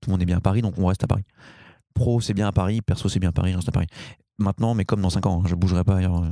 tout 0.00 0.08
le 0.08 0.12
monde 0.12 0.22
est 0.22 0.26
bien 0.26 0.38
à 0.38 0.40
Paris, 0.40 0.62
donc 0.62 0.78
on 0.78 0.86
reste 0.86 1.04
à 1.04 1.06
Paris. 1.06 1.24
Pro, 1.94 2.20
c'est 2.20 2.34
bien 2.34 2.46
à 2.46 2.52
Paris. 2.52 2.80
Perso, 2.80 3.08
c'est 3.08 3.20
bien 3.20 3.30
à 3.30 3.32
Paris, 3.32 3.52
je 3.52 3.56
reste 3.56 3.68
à 3.68 3.72
Paris. 3.72 3.88
Maintenant, 4.38 4.74
mais 4.74 4.84
comme 4.84 5.02
dans 5.02 5.10
5 5.10 5.26
ans, 5.26 5.42
hein, 5.44 5.48
je 5.48 5.54
bougerai 5.54 5.84
pas 5.84 5.96
ailleurs. 5.96 6.22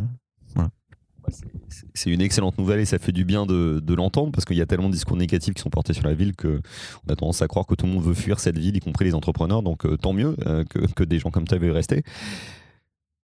C'est 1.94 2.10
une 2.10 2.20
excellente 2.20 2.58
nouvelle 2.58 2.80
et 2.80 2.84
ça 2.84 2.98
fait 2.98 3.12
du 3.12 3.24
bien 3.24 3.46
de, 3.46 3.94
l'entendre 3.94 4.32
parce 4.32 4.44
qu'il 4.44 4.56
y 4.56 4.60
a 4.60 4.66
tellement 4.66 4.88
de 4.88 4.94
discours 4.94 5.16
négatifs 5.16 5.54
qui 5.54 5.62
sont 5.62 5.70
portés 5.70 5.92
sur 5.92 6.04
la 6.04 6.14
ville 6.14 6.34
qu'on 6.36 6.60
a 7.08 7.16
tendance 7.16 7.42
à 7.42 7.48
croire 7.48 7.66
que 7.66 7.74
tout 7.74 7.86
le 7.86 7.92
monde 7.92 8.04
veut 8.04 8.14
fuir 8.14 8.40
cette 8.40 8.58
ville, 8.58 8.76
y 8.76 8.80
compris 8.80 9.04
les 9.04 9.14
entrepreneurs. 9.14 9.62
Donc 9.62 9.84
euh, 9.84 9.96
tant 9.96 10.12
mieux 10.12 10.36
euh, 10.46 10.64
que, 10.64 11.04
des 11.04 11.18
gens 11.18 11.30
comme 11.30 11.46
toi 11.46 11.58
veuillent 11.58 11.70
rester. 11.70 12.02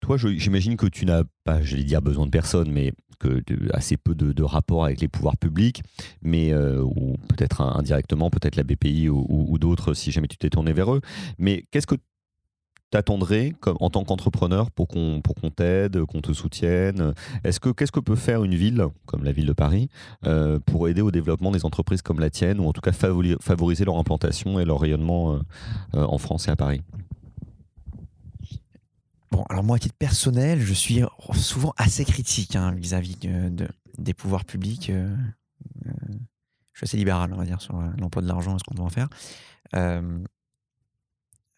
Toi, 0.01 0.17
j'imagine 0.17 0.77
que 0.77 0.87
tu 0.87 1.05
n'as 1.05 1.23
pas, 1.43 1.61
j'allais 1.61 1.83
dire, 1.83 2.01
besoin 2.01 2.25
de 2.25 2.31
personne, 2.31 2.71
mais 2.71 2.93
que 3.19 3.43
assez 3.73 3.97
peu 3.97 4.15
de, 4.15 4.43
rapports 4.43 4.85
avec 4.85 5.01
les 5.01 5.09
pouvoirs 5.09 5.35
publics, 5.37 5.83
mais 6.21 6.53
euh, 6.53 6.81
ou 6.81 7.17
peut-être 7.27 7.61
indirectement, 7.61 8.29
peut-être 8.29 8.55
la 8.55 8.63
BPI 8.63 9.09
ou, 9.09 9.25
ou 9.27 9.59
d'autres 9.59 9.93
si 9.93 10.11
jamais 10.11 10.27
tu 10.27 10.37
t'es 10.37 10.49
tourné 10.49 10.71
vers 10.71 10.93
eux. 10.93 11.01
Mais 11.37 11.65
qu'est-ce 11.71 11.85
que 11.85 11.95
t'attendrais 12.89 13.53
en 13.79 13.89
tant 13.89 14.03
qu'entrepreneur 14.03 14.71
pour 14.71 14.87
qu'on 14.87 15.21
pour 15.21 15.35
qu'on 15.35 15.49
t'aide, 15.49 16.03
qu'on 16.05 16.21
te 16.21 16.33
soutienne? 16.33 17.13
Est-ce 17.43 17.59
que 17.59 17.69
qu'est-ce 17.69 17.91
que 17.91 17.99
peut 17.99 18.15
faire 18.15 18.43
une 18.43 18.55
ville 18.55 18.85
comme 19.05 19.23
la 19.23 19.31
ville 19.31 19.45
de 19.45 19.53
Paris 19.53 19.89
euh, 20.25 20.59
pour 20.59 20.87
aider 20.87 21.01
au 21.01 21.11
développement 21.11 21.51
des 21.51 21.65
entreprises 21.65 22.01
comme 22.01 22.19
la 22.19 22.29
tienne 22.29 22.59
ou 22.59 22.67
en 22.67 22.73
tout 22.73 22.81
cas 22.81 22.91
favoriser 22.91 23.85
leur 23.85 23.97
implantation 23.97 24.59
et 24.59 24.65
leur 24.65 24.79
rayonnement 24.79 25.33
euh, 25.33 25.39
euh, 25.95 26.05
en 26.05 26.17
France 26.17 26.47
et 26.47 26.51
à 26.51 26.55
Paris? 26.55 26.81
Bon, 29.31 29.43
alors 29.49 29.63
moi, 29.63 29.75
à 29.75 29.79
titre 29.79 29.95
personnel, 29.95 30.59
je 30.59 30.73
suis 30.73 31.01
souvent 31.35 31.73
assez 31.77 32.03
critique 32.03 32.55
hein, 32.55 32.71
vis-à-vis 32.71 33.15
de, 33.15 33.67
des 33.99 34.13
pouvoirs 34.15 34.43
publics. 34.43 34.91
je 34.91 36.77
suis 36.77 36.83
assez 36.83 36.97
libéral, 36.97 37.31
on 37.31 37.37
va 37.37 37.45
dire, 37.45 37.61
sur 37.61 37.79
l'emploi 37.99 38.23
de 38.23 38.27
l'argent 38.27 38.55
et 38.55 38.59
ce 38.59 38.63
qu'on 38.63 38.73
doit 38.73 38.85
en 38.85 38.89
faire. 38.89 39.07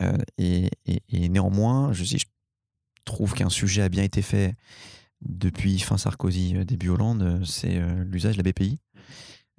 Euh, 0.01 0.17
et, 0.37 0.69
néanmoins, 1.29 1.93
je, 1.93 2.17
trouve 3.03 3.33
qu'un 3.33 3.49
sujet 3.49 3.81
a 3.81 3.89
bien 3.89 4.03
été 4.03 4.21
fait 4.21 4.55
depuis 5.21 5.79
fin 5.79 5.97
Sarkozy, 5.97 6.55
euh, 6.55 6.63
début 6.63 6.89
Hollande, 6.89 7.23
euh, 7.23 7.43
c'est 7.43 7.81
l'usage 8.05 8.37
de 8.37 8.43
la 8.43 8.51
BPI. 8.51 8.79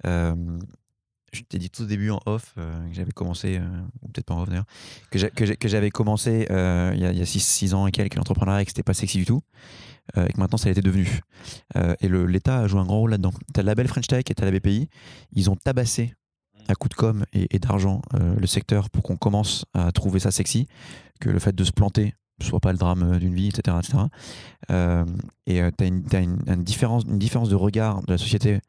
je 0.05 1.41
t'ai 1.49 1.57
dit 1.57 1.69
tout 1.69 1.83
au 1.83 1.85
début 1.85 2.09
en 2.09 2.19
off 2.25 2.53
que 2.55 2.93
j'avais 2.93 3.11
commencé, 3.11 3.59
peut-être 4.13 4.25
pas 4.25 4.33
en 4.33 4.43
off 4.43 4.49
d'ailleurs, 4.49 4.65
que 5.11 5.67
j'avais 5.67 5.89
commencé 5.89 6.47
il 6.49 6.99
y 6.99 7.05
a 7.05 7.25
6 7.25 7.73
ans 7.73 7.87
et 7.87 7.91
quelques 7.91 8.15
l'entrepreneuriat 8.15 8.61
et 8.61 8.65
que 8.65 8.71
c'était 8.71 8.83
pas 8.83 8.93
sexy 8.93 9.17
du 9.17 9.25
tout, 9.25 9.41
et 10.15 10.31
que 10.31 10.39
maintenant 10.39 10.57
ça 10.57 10.69
l'était 10.69 10.81
devenu. 10.81 11.21
et 11.75 12.07
l'État 12.07 12.59
a 12.59 12.67
joué 12.67 12.79
un 12.79 12.85
grand 12.85 12.99
rôle 12.99 13.11
là-dedans. 13.11 13.33
Tu 13.53 13.59
as 13.59 13.63
la 13.63 13.75
belle 13.75 13.87
French 13.87 14.07
Tech 14.07 14.23
et 14.29 14.33
tu 14.35 14.41
as 14.41 14.45
la 14.49 14.57
BPI, 14.57 14.89
ils 15.33 15.49
ont 15.49 15.55
tabassé 15.55 16.13
à 16.67 16.75
coup 16.75 16.89
de 16.89 16.93
com 16.93 17.25
et, 17.33 17.59
d'argent 17.59 18.01
euh, 18.13 18.35
le 18.37 18.47
secteur 18.47 18.89
pour 18.89 19.03
qu'on 19.03 19.17
commence 19.17 19.65
à 19.73 19.91
trouver 19.91 20.19
ça 20.19 20.31
sexy, 20.31 20.67
que 21.19 21.29
le 21.29 21.39
fait 21.39 21.55
de 21.55 21.63
se 21.63 21.71
planter 21.71 22.15
soit 22.41 22.59
pas 22.59 22.71
le 22.71 22.77
drame 22.77 23.03
euh, 23.03 23.19
d'une 23.19 23.33
vie, 23.33 23.47
etc. 23.47 23.77
etc. 23.79 23.97
Euh, 24.71 25.05
et 25.45 25.61
tu 25.77 25.83
as, 25.83 25.87
une, 25.87 26.03
une, 26.47 26.63
différence, 26.63 27.03
une 27.03 27.19
différence 27.19 27.47
de 27.47 27.55
regard 27.55 28.01
de 28.01 28.11
la 28.11 28.17
société 28.17 28.59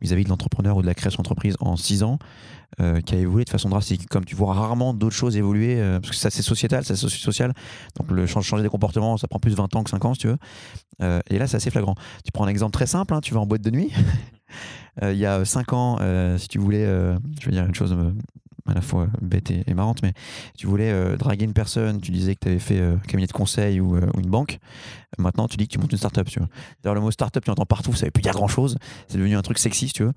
vis-à-vis 0.00 0.24
de 0.24 0.28
l'entrepreneur 0.28 0.76
ou 0.76 0.82
de 0.82 0.86
la 0.86 0.94
création 0.94 1.22
d'entreprise 1.22 1.56
en 1.60 1.76
6 1.76 2.02
ans 2.04 2.18
qui 3.06 3.14
a 3.14 3.18
évolué 3.18 3.44
de 3.44 3.50
façon 3.50 3.70
drastique. 3.70 4.06
Comme 4.08 4.24
tu 4.24 4.36
vois 4.36 4.54
rarement 4.54 4.94
d'autres 4.94 5.16
choses 5.16 5.36
évoluer, 5.36 5.76
parce 6.00 6.10
que 6.10 6.16
ça 6.16 6.30
c'est 6.30 6.42
sociétal, 6.42 6.84
ça 6.84 6.94
c'est 6.94 7.08
social. 7.08 7.52
Donc 7.98 8.10
le 8.10 8.26
changer 8.26 8.62
des 8.62 8.68
comportements, 8.68 9.16
ça 9.16 9.26
prend 9.26 9.40
plus 9.40 9.50
de 9.50 9.56
20 9.56 9.74
ans 9.74 9.82
que 9.82 9.90
5 9.90 10.04
ans 10.04 10.14
si 10.14 10.20
tu 10.20 10.28
veux. 10.28 10.38
et 11.00 11.38
là 11.38 11.46
c'est 11.46 11.56
assez 11.56 11.70
flagrant. 11.70 11.96
Tu 12.24 12.30
prends 12.30 12.44
un 12.44 12.48
exemple 12.48 12.72
très 12.72 12.86
simple, 12.86 13.14
hein, 13.14 13.20
tu 13.20 13.34
vas 13.34 13.40
en 13.40 13.46
boîte 13.46 13.62
de 13.62 13.70
nuit. 13.70 13.90
Euh, 15.02 15.12
il 15.12 15.18
y 15.18 15.26
a 15.26 15.44
5 15.44 15.72
ans, 15.72 15.98
euh, 16.00 16.38
si 16.38 16.48
tu 16.48 16.58
voulais, 16.58 16.84
euh, 16.84 17.18
je 17.40 17.46
vais 17.46 17.52
dire 17.52 17.64
une 17.64 17.74
chose 17.74 17.96
à 18.66 18.74
la 18.74 18.82
fois 18.82 19.08
bête 19.22 19.50
et, 19.50 19.72
marrante, 19.72 20.02
mais 20.02 20.12
tu 20.56 20.66
voulais 20.66 21.16
draguer 21.16 21.46
une 21.46 21.54
personne, 21.54 22.02
tu 22.02 22.10
disais 22.12 22.34
que 22.34 22.40
tu 22.40 22.48
avais 22.48 22.58
fait 22.58 22.80
un 22.80 22.98
cabinet 22.98 23.26
de 23.26 23.32
conseil 23.32 23.80
ou, 23.80 23.96
une 23.96 24.28
banque. 24.28 24.58
Maintenant, 25.16 25.48
tu 25.48 25.56
dis 25.56 25.66
que 25.66 25.72
tu 25.72 25.78
montes 25.78 25.90
une 25.92 25.96
startup. 25.96 26.28
Tu 26.28 26.38
vois. 26.38 26.48
D'ailleurs, 26.82 26.94
le 26.94 27.00
mot 27.00 27.10
startup, 27.10 27.42
tu 27.42 27.48
l'entends 27.48 27.64
partout, 27.64 27.94
ça 27.94 28.02
ne 28.02 28.06
veut 28.08 28.10
plus 28.10 28.20
dire 28.20 28.34
grand 28.34 28.46
chose. 28.46 28.76
C'est 29.06 29.16
devenu 29.16 29.36
un 29.36 29.42
truc 29.42 29.58
sexy, 29.58 29.90
tu 29.90 30.04
veux. 30.04 30.12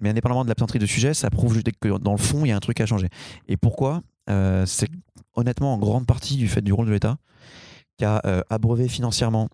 mais 0.00 0.08
indépendamment 0.08 0.44
de 0.44 0.48
l'absenterie 0.48 0.78
de 0.78 0.86
sujet, 0.86 1.12
ça 1.12 1.28
prouve 1.28 1.52
juste 1.52 1.68
que 1.78 1.98
dans 1.98 2.12
le 2.12 2.18
fond, 2.18 2.46
il 2.46 2.48
y 2.48 2.52
a 2.52 2.56
un 2.56 2.60
truc 2.60 2.80
à 2.80 2.86
changer. 2.86 3.08
Et 3.48 3.58
pourquoi 3.58 4.00
C'est 4.64 4.88
honnêtement 5.34 5.74
en 5.74 5.78
grande 5.78 6.06
partie 6.06 6.36
du 6.36 6.48
fait 6.48 6.62
du 6.62 6.72
rôle 6.72 6.86
de 6.86 6.92
l'État 6.92 7.18
qui 7.98 8.06
a 8.06 8.22
abreuvé 8.48 8.88
financièrement 8.88 9.50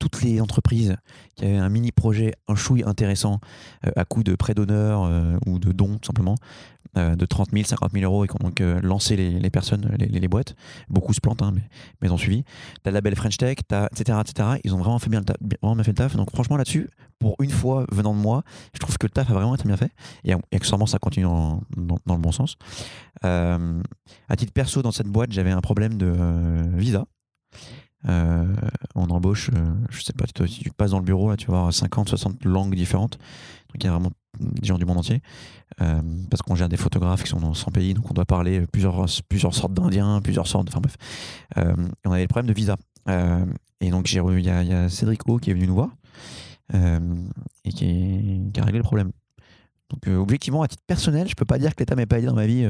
toutes 0.00 0.22
les 0.22 0.40
entreprises 0.40 0.96
qui 1.36 1.44
avaient 1.44 1.56
un 1.56 1.68
mini 1.68 1.92
projet, 1.92 2.34
un 2.48 2.56
chouille 2.56 2.82
intéressant 2.84 3.38
euh, 3.86 3.90
à 3.94 4.04
coût 4.04 4.24
de 4.24 4.34
prêt 4.34 4.54
d'honneur 4.54 5.04
euh, 5.04 5.36
ou 5.46 5.58
de 5.58 5.72
dons 5.72 5.98
tout 5.98 6.06
simplement, 6.06 6.34
euh, 6.96 7.14
de 7.14 7.26
30 7.26 7.50
000, 7.52 7.64
50 7.64 7.92
000 7.92 8.04
euros 8.04 8.24
et 8.24 8.28
qui 8.28 8.34
ont 8.40 8.48
donc 8.48 8.60
lancé 8.82 9.14
les, 9.14 9.50
personnes, 9.50 9.94
les, 9.98 10.28
boîtes. 10.28 10.56
Beaucoup 10.88 11.12
se 11.12 11.20
plantent, 11.20 11.42
hein, 11.42 11.52
mais, 11.54 11.62
mais 12.00 12.08
ils 12.08 12.12
ont 12.12 12.18
suivi. 12.18 12.44
Tu 12.82 12.88
as 12.88 12.90
la 12.90 13.00
belle 13.00 13.14
French 13.14 13.36
Tech, 13.36 13.58
etc., 13.92 14.18
etc. 14.20 14.48
Ils 14.64 14.74
ont 14.74 14.78
vraiment 14.78 14.98
fait 14.98 15.10
bien 15.10 15.20
le 15.20 15.26
taf. 15.26 15.36
Fait 15.84 15.90
le 15.90 15.94
taf. 15.94 16.16
Donc 16.16 16.30
franchement 16.30 16.56
là-dessus, 16.56 16.88
pour 17.18 17.36
une 17.40 17.50
fois 17.50 17.84
venant 17.92 18.14
de 18.14 18.20
moi, 18.20 18.42
je 18.72 18.80
trouve 18.80 18.96
que 18.96 19.06
le 19.06 19.12
taf 19.12 19.30
a 19.30 19.34
vraiment 19.34 19.54
été 19.54 19.68
bien 19.68 19.76
fait 19.76 19.92
et, 20.24 20.32
accessoirement 20.52 20.86
ça 20.86 20.98
continue 20.98 21.26
dans, 21.26 21.62
dans, 21.76 22.14
le 22.14 22.20
bon 22.20 22.32
sens. 22.32 22.56
à 23.22 24.36
titre 24.36 24.52
perso, 24.52 24.80
dans 24.82 24.92
cette 24.92 25.08
boîte, 25.08 25.30
j'avais 25.30 25.50
un 25.50 25.60
problème 25.60 25.98
de 25.98 26.16
visa. 26.74 27.04
On 28.06 29.10
embauche, 29.10 29.50
je 29.90 30.02
sais 30.02 30.12
pas, 30.12 30.24
si 30.26 30.60
tu 30.60 30.70
passes 30.70 30.92
dans 30.92 30.98
le 30.98 31.04
bureau, 31.04 31.34
tu 31.36 31.46
vas 31.46 31.58
avoir 31.58 31.72
50, 31.72 32.08
60 32.08 32.44
langues 32.44 32.74
différentes. 32.74 33.18
Donc 33.68 33.82
il 33.82 33.84
y 33.84 33.88
a 33.88 33.92
vraiment 33.92 34.10
des 34.38 34.66
gens 34.66 34.78
du 34.78 34.84
monde 34.84 34.98
entier. 34.98 35.22
parce 35.76 36.42
qu'on 36.42 36.54
gère 36.54 36.68
des 36.68 36.76
photographes 36.76 37.22
qui 37.22 37.28
sont 37.28 37.40
dans 37.40 37.54
100 37.54 37.70
pays, 37.72 37.94
donc 37.94 38.10
on 38.10 38.14
doit 38.14 38.24
parler 38.24 38.66
plusieurs, 38.66 39.06
plusieurs 39.28 39.54
sortes 39.54 39.74
d'Indiens, 39.74 40.20
plusieurs 40.22 40.46
sortes. 40.46 40.68
Enfin 40.68 40.80
bref. 40.80 40.96
et 41.56 42.08
on 42.08 42.12
avait 42.12 42.22
le 42.22 42.28
problème 42.28 42.48
de 42.48 42.54
visa. 42.54 42.76
et 43.80 43.90
donc 43.90 44.12
il 44.12 44.38
y, 44.38 44.44
y, 44.44 44.50
a 44.50 44.88
Cédric 44.88 45.28
O 45.28 45.38
qui 45.38 45.50
est 45.50 45.54
venu 45.54 45.66
nous 45.66 45.74
voir 45.74 45.90
et 46.72 47.72
qui, 47.72 48.52
a 48.58 48.64
réglé 48.64 48.78
le 48.78 48.84
problème. 48.84 49.10
Donc, 49.90 50.06
euh, 50.06 50.16
objectivement, 50.16 50.62
à 50.62 50.68
titre 50.68 50.84
personnel, 50.86 51.28
je 51.28 51.34
peux 51.34 51.44
pas 51.44 51.58
dire 51.58 51.74
que 51.74 51.80
l'État 51.80 51.96
m'ait 51.96 52.06
pas 52.06 52.18
aidé 52.18 52.28
dans 52.28 52.34
ma 52.34 52.46
vie 52.46 52.64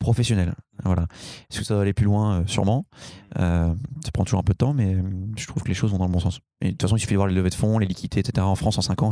euh, 0.00 0.04
euh, 0.04 0.04
professionnelle. 0.04 0.54
Voilà. 0.84 1.06
Est-ce 1.50 1.60
que 1.60 1.64
ça 1.64 1.74
va 1.74 1.82
aller 1.82 1.92
plus 1.92 2.06
loin? 2.06 2.44
Sûrement. 2.46 2.86
ça 3.34 3.74
prend 4.12 4.24
toujours 4.24 4.40
un 4.40 4.44
peu 4.44 4.52
de 4.52 4.58
temps, 4.58 4.72
mais 4.72 4.96
je 5.36 5.46
trouve 5.46 5.62
que 5.62 5.68
les 5.68 5.74
choses 5.74 5.92
vont 5.92 5.98
dans 5.98 6.06
le 6.06 6.12
bon 6.12 6.20
sens. 6.20 6.40
De 6.62 6.70
toute 6.70 6.82
façon, 6.82 6.96
il 6.96 7.00
suffit 7.00 7.14
de 7.14 7.18
voir 7.18 7.28
les 7.28 7.34
levées 7.34 7.50
de 7.50 7.54
fonds, 7.54 7.78
les 7.78 7.86
liquidités, 7.86 8.20
etc. 8.20 8.46
En 8.46 8.56
France, 8.56 8.78
en 8.78 8.82
5 8.82 9.02
ans. 9.02 9.10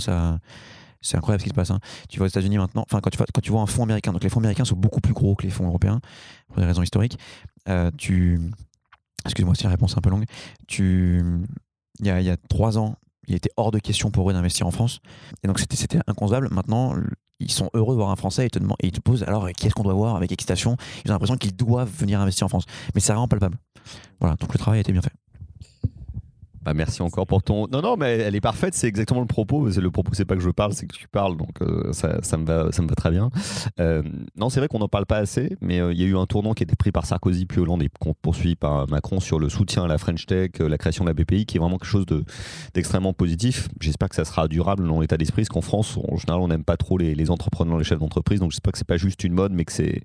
C'est 1.01 1.17
incroyable 1.17 1.41
ce 1.41 1.45
qui 1.45 1.51
se 1.51 1.55
passe. 1.55 1.71
Hein. 1.71 1.79
Tu 2.09 2.19
vois 2.19 2.27
aux 2.27 2.29
États-Unis 2.29 2.59
maintenant, 2.59 2.83
enfin 2.83 3.01
quand 3.01 3.11
tu, 3.11 3.19
vois, 3.19 3.27
quand 3.33 3.41
tu 3.41 3.53
vois 3.53 3.61
un 3.61 3.67
fonds 3.67 3.85
américain, 3.85 4.13
donc 4.13 4.25
les 4.25 4.29
fonds 4.29 4.41
américains 4.41 4.65
sont 4.65 4.75
beaucoup 4.75 5.01
plus 5.01 5.15
gros 5.15 5.37
que 5.37 5.45
les 5.45 5.51
fonds 5.51 5.69
européens 5.69 6.01
pour 6.49 6.57
des 6.59 6.65
raisons 6.65 6.83
historiques. 6.83 7.17
tu, 7.97 8.41
excuse-moi 9.25 9.55
si 9.55 9.63
la 9.63 9.71
réponse 9.71 9.93
est 9.93 9.99
un 9.99 10.01
peu 10.01 10.11
longue. 10.11 10.25
Tu, 10.67 11.23
il 12.01 12.07
y 12.07 12.11
a, 12.11 12.21
y 12.21 12.31
a 12.31 12.37
trois 12.37 12.79
ans, 12.79 12.97
il 13.29 13.37
était 13.37 13.51
hors 13.57 13.71
de 13.71 13.79
question 13.79 14.11
pour 14.11 14.29
eux 14.29 14.33
d'investir 14.33 14.67
en 14.67 14.73
France. 14.73 15.01
Et 15.45 15.47
donc 15.47 15.61
c'était 15.61 16.01
inconcevable. 16.09 16.49
Maintenant, 16.51 16.95
ils 17.41 17.51
sont 17.51 17.71
heureux 17.75 17.95
de 17.95 17.99
voir 17.99 18.11
un 18.11 18.17
Français 18.17 18.47
et, 18.47 18.51
ils 18.83 18.93
te 18.93 19.01
posent 19.01 19.23
alors 19.23 19.49
qu'est-ce 19.57 19.75
qu'on 19.75 19.83
doit 19.83 19.95
voir 19.95 20.17
avec 20.17 20.33
excitation? 20.33 20.77
Ils 21.05 21.11
ont 21.11 21.15
l'impression 21.15 21.37
qu'ils 21.37 21.55
doivent 21.55 21.91
venir 21.91 22.21
investir 22.21 22.47
en 22.47 22.49
France. 22.49 22.65
Mais 22.95 23.01
c'est 23.01 23.13
vraiment 23.13 23.29
palpable. 23.29 23.59
Voilà, 24.21 24.37
donc 24.37 24.53
le 24.53 24.59
travail 24.59 24.79
a 24.79 24.81
été 24.81 24.93
bien 24.93 25.03
fait. 25.03 25.13
Bah, 26.69 26.75
merci 26.75 27.01
encore 27.01 27.27
pour 27.27 27.43
ton. 27.43 27.67
Non, 27.67 27.81
non, 27.81 27.97
mais 27.97 28.19
elle 28.19 28.37
est 28.37 28.43
parfaite. 28.43 28.75
C'est 28.75 28.89
exactement 28.89 29.21
le 29.21 29.27
propos. 29.27 29.71
Le 29.71 29.91
propos, 29.91 30.11
c'est 30.13 30.27
pas 30.27 30.35
que 30.35 30.43
je 30.43 30.51
parle, 30.51 30.75
c'est 30.75 30.87
que 30.87 30.95
tu 30.95 31.09
parles. 31.09 31.35
Donc 31.39 31.63
euh, 31.63 31.95
ça, 31.95 32.37
me 32.37 32.45
va, 32.45 32.71
ça 32.73 32.83
va 32.83 32.95
très 32.95 33.11
bien. 33.11 33.31
Euh, 33.81 34.03
non, 34.37 34.51
c'est 34.51 34.61
vrai 34.61 34.69
qu'on 34.69 34.81
n'en 34.81 34.89
parle 34.89 35.07
pas 35.07 35.17
assez, 35.17 35.57
mais 35.63 35.81
euh, 35.81 35.95
il 35.95 35.99
y 35.99 36.05
a 36.05 36.07
eu 36.07 36.15
un 36.15 36.27
tournant 36.27 36.53
qui 36.53 36.65
a 36.65 36.65
été 36.65 36.77
pris 36.77 36.93
par 36.93 37.07
Sarkozy 37.07 37.47
puis 37.47 37.61
Hollande 37.61 37.83
et 37.83 37.89
poursuivi 38.21 38.55
par 38.55 38.87
Macron 38.91 39.19
sur 39.19 39.39
le 39.39 39.49
soutien 39.49 39.85
à 39.85 39.87
la 39.87 39.97
French 39.97 40.27
Tech, 40.27 40.51
la 40.61 40.77
création 40.77 41.05
de 41.05 41.09
la 41.09 41.15
BPI, 41.15 41.47
qui 41.47 41.57
est 41.57 41.61
vraiment 41.61 41.79
quelque 41.79 41.89
chose 41.89 42.05
d'extrêmement 42.75 43.15
positif. 43.15 43.69
J'espère 43.81 44.11
que 44.11 44.17
ça 44.17 44.27
sera 44.27 44.47
durable 44.47 44.87
dans 44.87 45.01
l'état 45.01 45.17
d'esprit, 45.17 45.45
parce 45.45 45.49
qu'en 45.49 45.63
France, 45.63 45.99
en 46.07 46.19
général, 46.19 46.43
on 46.43 46.49
n'aime 46.49 46.65
pas 46.65 46.77
trop 46.77 46.99
les, 46.99 47.15
les 47.15 47.31
entrepreneurs, 47.31 47.79
les 47.79 47.85
chefs 47.85 47.99
d'entreprise. 47.99 48.41
Donc 48.41 48.51
j'espère 48.51 48.73
que 48.73 48.79
c'est 48.79 48.87
pas 48.87 48.99
juste 48.99 49.25
une 49.25 49.33
mode, 49.33 49.53
mais 49.53 49.65
que 49.65 49.73
c'est 49.73 50.03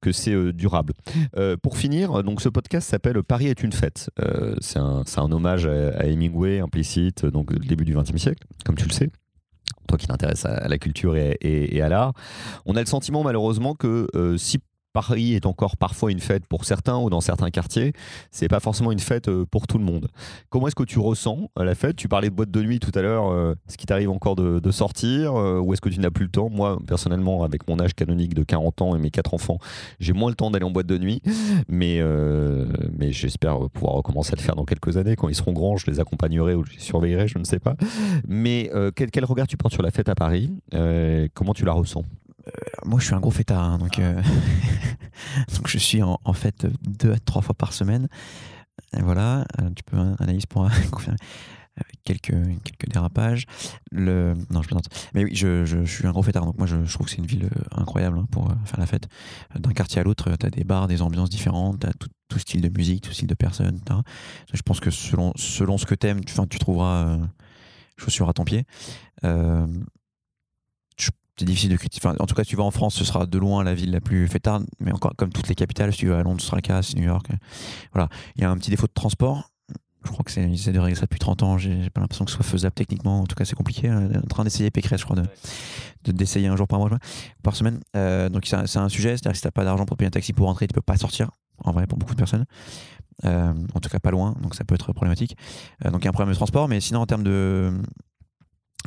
que 0.00 0.12
c'est 0.12 0.32
euh, 0.32 0.52
durable. 0.52 0.92
Euh, 1.36 1.56
pour 1.56 1.76
finir, 1.76 2.22
donc 2.22 2.40
ce 2.40 2.48
podcast 2.48 2.88
s'appelle 2.88 3.22
Paris 3.22 3.48
est 3.48 3.62
une 3.62 3.72
fête. 3.72 4.10
Euh, 4.20 4.54
c'est 4.60 4.78
un, 4.78 5.32
hommage 5.32 5.66
à, 5.66 6.06
Hemingway 6.06 6.60
implicite, 6.60 7.26
donc 7.26 7.52
début 7.58 7.84
du 7.84 7.94
XXe 7.94 8.16
siècle, 8.16 8.44
comme 8.64 8.76
tu 8.76 8.86
le 8.86 8.92
sais 8.92 9.10
toi 9.86 9.96
qui 9.96 10.06
t'intéresses 10.06 10.44
à 10.44 10.68
la 10.68 10.76
culture 10.76 11.16
et, 11.16 11.80
à 11.80 11.88
l'art, 11.88 12.12
on 12.66 12.76
a 12.76 12.80
le 12.80 12.86
sentiment 12.86 13.22
malheureusement 13.22 13.74
que 13.74 14.06
si 14.36 14.58
Paris 14.92 15.34
est 15.34 15.46
encore 15.46 15.76
parfois 15.76 16.10
une 16.10 16.20
fête 16.20 16.46
pour 16.46 16.64
certains 16.64 16.98
ou 16.98 17.10
dans 17.10 17.20
certains 17.20 17.50
quartiers, 17.50 17.92
c'est 18.30 18.48
pas 18.48 18.60
forcément 18.60 18.90
une 18.92 18.98
fête 18.98 19.28
euh, 19.28 19.44
pour 19.44 19.66
tout 19.66 19.78
le 19.78 19.84
monde. 19.84 20.08
Comment 20.48 20.68
est-ce 20.68 20.74
que 20.74 20.82
tu 20.82 20.98
ressens 20.98 21.50
euh, 21.58 21.64
la 21.64 21.74
fête? 21.74 21.96
Tu 21.96 22.08
parlais 22.08 22.30
de 22.30 22.34
boîte 22.34 22.50
de 22.50 22.62
nuit 22.62 22.80
tout 22.80 22.92
à 22.94 23.02
l'heure. 23.02 23.30
Euh, 23.30 23.54
est-ce 23.68 23.76
qu'il 23.76 23.86
t'arrive 23.86 24.10
encore 24.10 24.36
de, 24.36 24.70
sortir 24.70 25.34
ou 25.34 25.72
est-ce 25.72 25.80
que 25.80 25.88
tu 25.88 25.98
n'as 25.98 26.10
plus 26.10 26.26
le 26.26 26.30
temps? 26.30 26.50
Moi, 26.50 26.78
personnellement, 26.86 27.42
avec 27.42 27.66
mon 27.68 27.80
âge 27.80 27.94
canonique 27.94 28.34
de 28.34 28.42
40 28.42 28.82
ans 28.82 28.96
et 28.96 28.98
mes 28.98 29.10
quatre 29.10 29.32
enfants, 29.32 29.58
j'ai 29.98 30.12
moins 30.12 30.28
le 30.28 30.36
temps 30.36 30.50
d'aller 30.50 30.66
en 30.66 30.70
boîte 30.70 30.86
de 30.86 30.98
nuit, 30.98 31.22
mais, 31.68 32.02
j'espère 33.10 33.70
pouvoir 33.70 33.94
recommencer 33.94 34.34
à 34.34 34.36
le 34.36 34.42
faire 34.42 34.56
dans 34.56 34.66
quelques 34.66 34.98
années. 34.98 35.16
Quand 35.16 35.28
ils 35.28 35.34
seront 35.34 35.52
grands, 35.52 35.78
je 35.78 35.90
les 35.90 36.00
accompagnerai 36.00 36.54
ou 36.54 36.64
je 36.64 36.72
les 36.72 36.80
surveillerai, 36.80 37.28
je 37.28 37.38
ne 37.38 37.44
sais 37.44 37.58
pas. 37.58 37.76
Mais 38.26 38.70
quel, 38.94 39.24
regard 39.24 39.46
tu 39.46 39.56
portes 39.56 39.72
sur 39.72 39.82
la 39.82 39.90
fête 39.90 40.10
à 40.10 40.14
Paris? 40.14 40.52
Comment 41.34 41.54
tu 41.54 41.64
la 41.64 41.72
ressens? 41.72 42.04
Moi, 42.84 43.00
je 43.00 43.06
suis 43.06 43.14
un 43.14 43.20
gros 43.20 43.30
fêtard, 43.30 43.62
hein, 43.62 43.78
donc, 43.78 43.98
euh, 43.98 44.22
donc 45.56 45.68
je 45.68 45.78
suis 45.78 46.02
en, 46.02 46.18
fait 46.32 46.66
deux 46.82 47.12
à 47.12 47.18
trois 47.18 47.42
fois 47.42 47.54
par 47.54 47.72
semaine. 47.72 48.08
Et 48.96 49.02
voilà, 49.02 49.44
euh, 49.60 49.70
tu 49.74 49.82
peux 49.84 49.98
analyser 50.18 50.46
pour 50.48 50.68
confirmer 50.90 51.16
quelques, 52.04 52.34
quelques 52.64 52.88
dérapages. 52.92 53.44
Le... 53.92 54.34
Non, 54.50 54.62
je 54.62 54.68
plaisante. 54.68 54.88
Mais 55.14 55.24
oui, 55.24 55.34
je, 55.34 55.64
je, 55.64 55.84
suis 55.84 56.06
un 56.06 56.12
gros 56.12 56.22
fêtard, 56.22 56.44
donc 56.44 56.58
moi 56.58 56.66
je, 56.66 56.76
trouve 56.92 57.06
que 57.06 57.10
c'est 57.10 57.18
une 57.18 57.26
ville 57.26 57.44
euh, 57.44 57.80
incroyable 57.80 58.18
hein, 58.18 58.26
pour 58.30 58.48
faire 58.64 58.80
la 58.80 58.86
fête. 58.86 59.08
D'un 59.54 59.72
quartier 59.72 60.00
à 60.00 60.04
l'autre, 60.04 60.34
tu 60.36 60.46
as 60.46 60.50
des 60.50 60.64
bars, 60.64 60.88
des 60.88 61.02
ambiances 61.02 61.30
différentes, 61.30 61.80
tu 61.80 61.86
as 61.86 61.92
tout, 61.92 62.08
tout, 62.28 62.38
style 62.38 62.60
de 62.60 62.68
musique, 62.68 63.02
tout 63.02 63.12
style 63.12 63.28
de 63.28 63.34
personnes. 63.34 63.80
Je 64.52 64.62
pense 64.62 64.80
que 64.80 64.90
selon, 64.90 65.32
selon 65.36 65.78
ce 65.78 65.86
que 65.86 65.94
t'aimes, 65.94 66.24
tu, 66.24 66.34
tu 66.48 66.58
trouveras 66.58 67.18
chaussures 67.96 68.28
à 68.28 68.32
ton 68.32 68.44
pied 68.44 68.64
c'est 71.38 71.44
difficile 71.44 71.70
de 71.70 71.76
critiquer. 71.76 72.08
en 72.08 72.26
tout 72.26 72.34
cas, 72.34 72.42
si 72.42 72.50
tu 72.50 72.56
vas 72.56 72.64
en 72.64 72.70
France, 72.70 72.94
ce 72.94 73.04
sera 73.04 73.26
de 73.26 73.38
loin 73.38 73.62
la 73.62 73.74
ville 73.74 73.92
la 73.92 74.00
plus 74.00 74.26
fêtarde, 74.26 74.66
mais 74.80 74.92
encore 74.92 75.12
comme 75.16 75.32
toutes 75.32 75.48
les 75.48 75.54
capitales, 75.54 75.92
si 75.92 76.00
tu 76.00 76.08
vas 76.08 76.18
à 76.18 76.22
Londres, 76.22 76.40
ce 76.40 76.46
sera 76.46 76.56
le 76.56 76.62
cas, 76.62 76.80
New 76.96 77.04
York. 77.04 77.28
Voilà. 77.92 78.08
Il 78.36 78.42
y 78.42 78.44
a 78.44 78.50
un 78.50 78.56
petit 78.56 78.70
défaut 78.70 78.86
de 78.86 78.92
transport. 78.92 79.50
Je 80.04 80.10
crois 80.10 80.24
que 80.24 80.30
c'est 80.30 80.42
essaient 80.50 80.72
de 80.72 80.78
régler 80.78 80.94
ça 80.94 81.02
depuis 81.02 81.18
30 81.18 81.42
ans. 81.42 81.58
J'ai 81.58 81.90
pas 81.90 82.00
l'impression 82.00 82.24
que 82.24 82.30
ce 82.30 82.36
soit 82.36 82.46
faisable 82.46 82.74
techniquement. 82.74 83.20
En 83.20 83.26
tout 83.26 83.36
cas, 83.36 83.44
c'est 83.44 83.56
compliqué. 83.56 83.90
On 83.90 84.10
est 84.10 84.16
en 84.16 84.22
train 84.22 84.44
d'essayer 84.44 84.70
Pécresse, 84.70 85.00
je 85.00 85.04
crois, 85.04 85.16
de, 85.16 86.12
d'essayer 86.12 86.48
un 86.48 86.56
jour 86.56 86.66
par 86.66 86.78
mois, 86.78 86.90
par 87.42 87.54
semaine. 87.56 87.80
Euh, 87.96 88.28
donc, 88.28 88.46
c'est 88.46 88.78
un, 88.78 88.88
sujet. 88.88 89.10
C'est-à-dire 89.10 89.32
que 89.32 89.36
si 89.36 89.42
t'as 89.42 89.50
pas 89.50 89.64
d'argent 89.64 89.86
pour 89.86 89.96
payer 89.96 90.06
un 90.06 90.12
taxi 90.12 90.32
pour 90.32 90.46
rentrer, 90.46 90.66
tu 90.66 90.72
peux 90.72 90.80
pas 90.80 90.96
sortir. 90.96 91.30
En 91.64 91.72
vrai, 91.72 91.86
pour 91.86 91.98
beaucoup 91.98 92.14
de 92.14 92.18
personnes. 92.18 92.44
Euh, 93.24 93.52
en 93.74 93.80
tout 93.80 93.90
cas, 93.90 93.98
pas 93.98 94.10
loin. 94.10 94.34
Donc, 94.40 94.54
ça 94.54 94.64
peut 94.64 94.74
être 94.74 94.92
problématique. 94.92 95.36
Euh, 95.84 95.90
donc, 95.90 96.02
il 96.02 96.04
y 96.04 96.08
a 96.08 96.10
un 96.10 96.12
problème 96.12 96.32
de 96.32 96.36
transport. 96.36 96.68
Mais 96.68 96.80
sinon, 96.80 97.00
en 97.00 97.06
termes 97.06 97.24
de, 97.24 97.72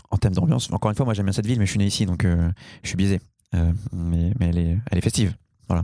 en 0.09 0.17
termes 0.17 0.33
d'ambiance, 0.33 0.71
encore 0.71 0.91
une 0.91 0.95
fois, 0.95 1.05
moi 1.05 1.13
j'aime 1.13 1.25
bien 1.25 1.33
cette 1.33 1.47
ville, 1.47 1.59
mais 1.59 1.65
je 1.65 1.71
suis 1.71 1.79
né 1.79 1.85
ici, 1.85 2.05
donc 2.05 2.25
euh, 2.25 2.49
je 2.83 2.89
suis 2.89 2.97
biaisé. 2.97 3.19
Euh, 3.55 3.71
mais, 3.91 4.31
elle, 4.39 4.57
est, 4.57 5.01
festive. 5.01 5.33
Voilà. 5.67 5.83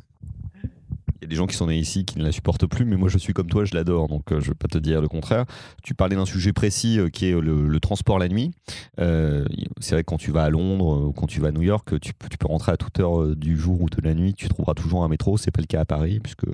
Il 1.19 1.23
y 1.23 1.25
a 1.25 1.27
des 1.27 1.35
gens 1.35 1.47
qui 1.47 1.55
sont 1.55 1.67
nés 1.67 1.77
ici 1.77 2.05
qui 2.05 2.19
ne 2.19 2.23
la 2.23 2.31
supportent 2.31 2.67
plus, 2.67 2.85
mais 2.85 2.95
moi 2.95 3.09
je 3.09 3.17
suis 3.17 3.33
comme 3.33 3.47
toi, 3.47 3.65
je 3.65 3.73
l'adore, 3.73 4.07
donc 4.07 4.31
euh, 4.31 4.39
je 4.39 4.45
ne 4.45 4.51
vais 4.51 4.55
pas 4.55 4.67
te 4.67 4.77
dire 4.77 5.01
le 5.01 5.07
contraire. 5.07 5.45
Tu 5.83 5.93
parlais 5.93 6.15
d'un 6.15 6.25
sujet 6.25 6.53
précis 6.53 6.99
qui 7.11 7.27
est 7.27 7.39
le, 7.39 7.79
transport 7.79 8.19
la 8.19 8.27
nuit. 8.27 8.51
c'est 8.97 9.95
vrai 9.95 10.03
que 10.03 10.09
quand 10.09 10.17
tu 10.17 10.31
vas 10.31 10.43
à 10.43 10.49
Londres 10.49 11.07
ou 11.07 11.11
quand 11.13 11.27
tu 11.27 11.41
vas 11.41 11.49
à 11.49 11.51
New 11.51 11.63
York, 11.63 11.99
tu, 11.99 12.13
peux 12.13 12.47
rentrer 12.47 12.71
à 12.73 12.77
toute 12.77 12.99
heure 12.99 13.35
du 13.35 13.57
jour 13.57 13.81
ou 13.81 13.89
de 13.89 14.01
la 14.01 14.13
nuit, 14.13 14.33
tu 14.33 14.47
trouveras 14.47 14.73
toujours 14.73 15.03
un 15.03 15.07
métro. 15.07 15.37
C'est 15.37 15.51
pas 15.51 15.61
le 15.61 15.67
cas 15.67 15.81
à 15.81 15.85
Paris, 15.85 16.19
puisque 16.19 16.45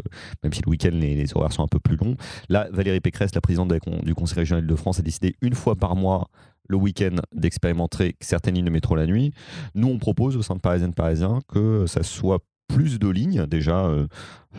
même 0.43 0.53
si 0.53 0.61
le 0.61 0.69
week-end 0.69 0.91
les, 0.93 1.25
horaires 1.35 1.51
sont 1.51 1.63
un 1.63 1.67
peu 1.67 1.79
plus 1.79 1.97
longs. 1.97 2.15
Là, 2.49 2.67
Valérie 2.71 3.01
Pécresse, 3.01 3.35
la 3.35 3.41
présidente 3.41 3.73
du 4.03 4.15
Conseil 4.15 4.39
régional 4.39 4.65
de 4.65 4.75
France, 4.75 4.99
a 4.99 5.01
décidé 5.01 5.35
une 5.41 5.55
fois 5.55 5.75
par 5.75 5.95
mois 5.95 6.29
le 6.67 6.77
week-end 6.77 7.15
d'expérimenter 7.33 8.15
certaines 8.19 8.55
lignes 8.55 8.65
de 8.65 8.69
métro 8.69 8.95
la 8.95 9.05
nuit. 9.05 9.31
Nous, 9.75 9.87
on 9.87 9.97
propose 9.97 10.37
au 10.37 10.41
sein 10.41 10.55
de 10.55 10.61
Parisienne 10.61 10.93
Parisien 10.93 11.39
que 11.47 11.85
ça 11.87 12.03
soit 12.03 12.39
plus 12.67 12.97
de 12.97 13.07
lignes. 13.07 13.45
Déjà, 13.45 13.85
euh, 13.85 14.07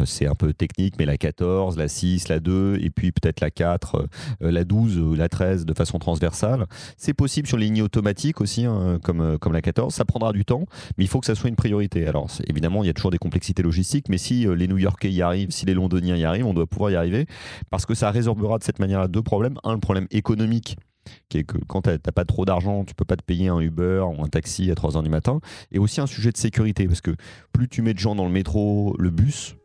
c'est 0.04 0.26
un 0.26 0.34
peu 0.34 0.52
technique, 0.52 0.94
mais 0.98 1.04
la 1.04 1.16
14, 1.16 1.76
la 1.76 1.88
6, 1.88 2.28
la 2.28 2.38
2, 2.38 2.78
et 2.80 2.90
puis 2.90 3.12
peut-être 3.12 3.40
la 3.40 3.50
4, 3.50 4.06
euh, 4.42 4.50
la 4.50 4.64
12, 4.64 4.98
ou 4.98 5.14
la 5.14 5.28
13 5.28 5.66
de 5.66 5.74
façon 5.74 5.98
transversale. 5.98 6.66
C'est 6.96 7.14
possible 7.14 7.48
sur 7.48 7.56
les 7.56 7.66
lignes 7.66 7.82
automatiques 7.82 8.40
aussi, 8.40 8.66
hein, 8.66 8.98
comme, 9.02 9.20
euh, 9.20 9.38
comme 9.38 9.52
la 9.52 9.62
14. 9.62 9.92
Ça 9.92 10.04
prendra 10.04 10.32
du 10.32 10.44
temps, 10.44 10.66
mais 10.96 11.04
il 11.04 11.08
faut 11.08 11.20
que 11.20 11.26
ça 11.26 11.34
soit 11.34 11.48
une 11.48 11.56
priorité. 11.56 12.06
Alors, 12.06 12.28
évidemment, 12.46 12.84
il 12.84 12.86
y 12.86 12.90
a 12.90 12.94
toujours 12.94 13.10
des 13.10 13.18
complexités 13.18 13.62
logistiques, 13.62 14.08
mais 14.08 14.18
si 14.18 14.46
les 14.46 14.68
New-Yorkais 14.68 15.10
y 15.10 15.22
arrivent, 15.22 15.50
si 15.50 15.66
les 15.66 15.74
Londoniens 15.74 16.16
y 16.16 16.24
arrivent, 16.24 16.46
on 16.46 16.54
doit 16.54 16.66
pouvoir 16.66 16.90
y 16.90 16.96
arriver, 16.96 17.26
parce 17.70 17.86
que 17.86 17.94
ça 17.94 18.10
résorbera 18.10 18.58
de 18.58 18.64
cette 18.64 18.78
manière 18.78 19.08
deux 19.08 19.22
problèmes. 19.22 19.58
Un, 19.64 19.74
le 19.74 19.80
problème 19.80 20.06
économique 20.10 20.76
qui 21.28 21.38
est 21.38 21.44
que 21.44 21.58
quand 21.66 21.82
tu 21.82 21.90
n'as 21.90 21.98
pas 21.98 22.24
trop 22.24 22.44
d'argent, 22.44 22.84
tu 22.84 22.94
peux 22.94 23.04
pas 23.04 23.16
te 23.16 23.22
payer 23.22 23.48
un 23.48 23.60
Uber 23.60 24.04
ou 24.16 24.22
un 24.22 24.28
taxi 24.28 24.70
à 24.70 24.74
3h 24.74 25.02
du 25.02 25.10
matin. 25.10 25.40
Et 25.72 25.78
aussi 25.78 26.00
un 26.00 26.06
sujet 26.06 26.32
de 26.32 26.36
sécurité, 26.36 26.86
parce 26.86 27.00
que 27.00 27.12
plus 27.52 27.68
tu 27.68 27.82
mets 27.82 27.94
de 27.94 27.98
gens 27.98 28.14
dans 28.14 28.26
le 28.26 28.32
métro, 28.32 28.94
le 28.98 29.10
bus, 29.10 29.56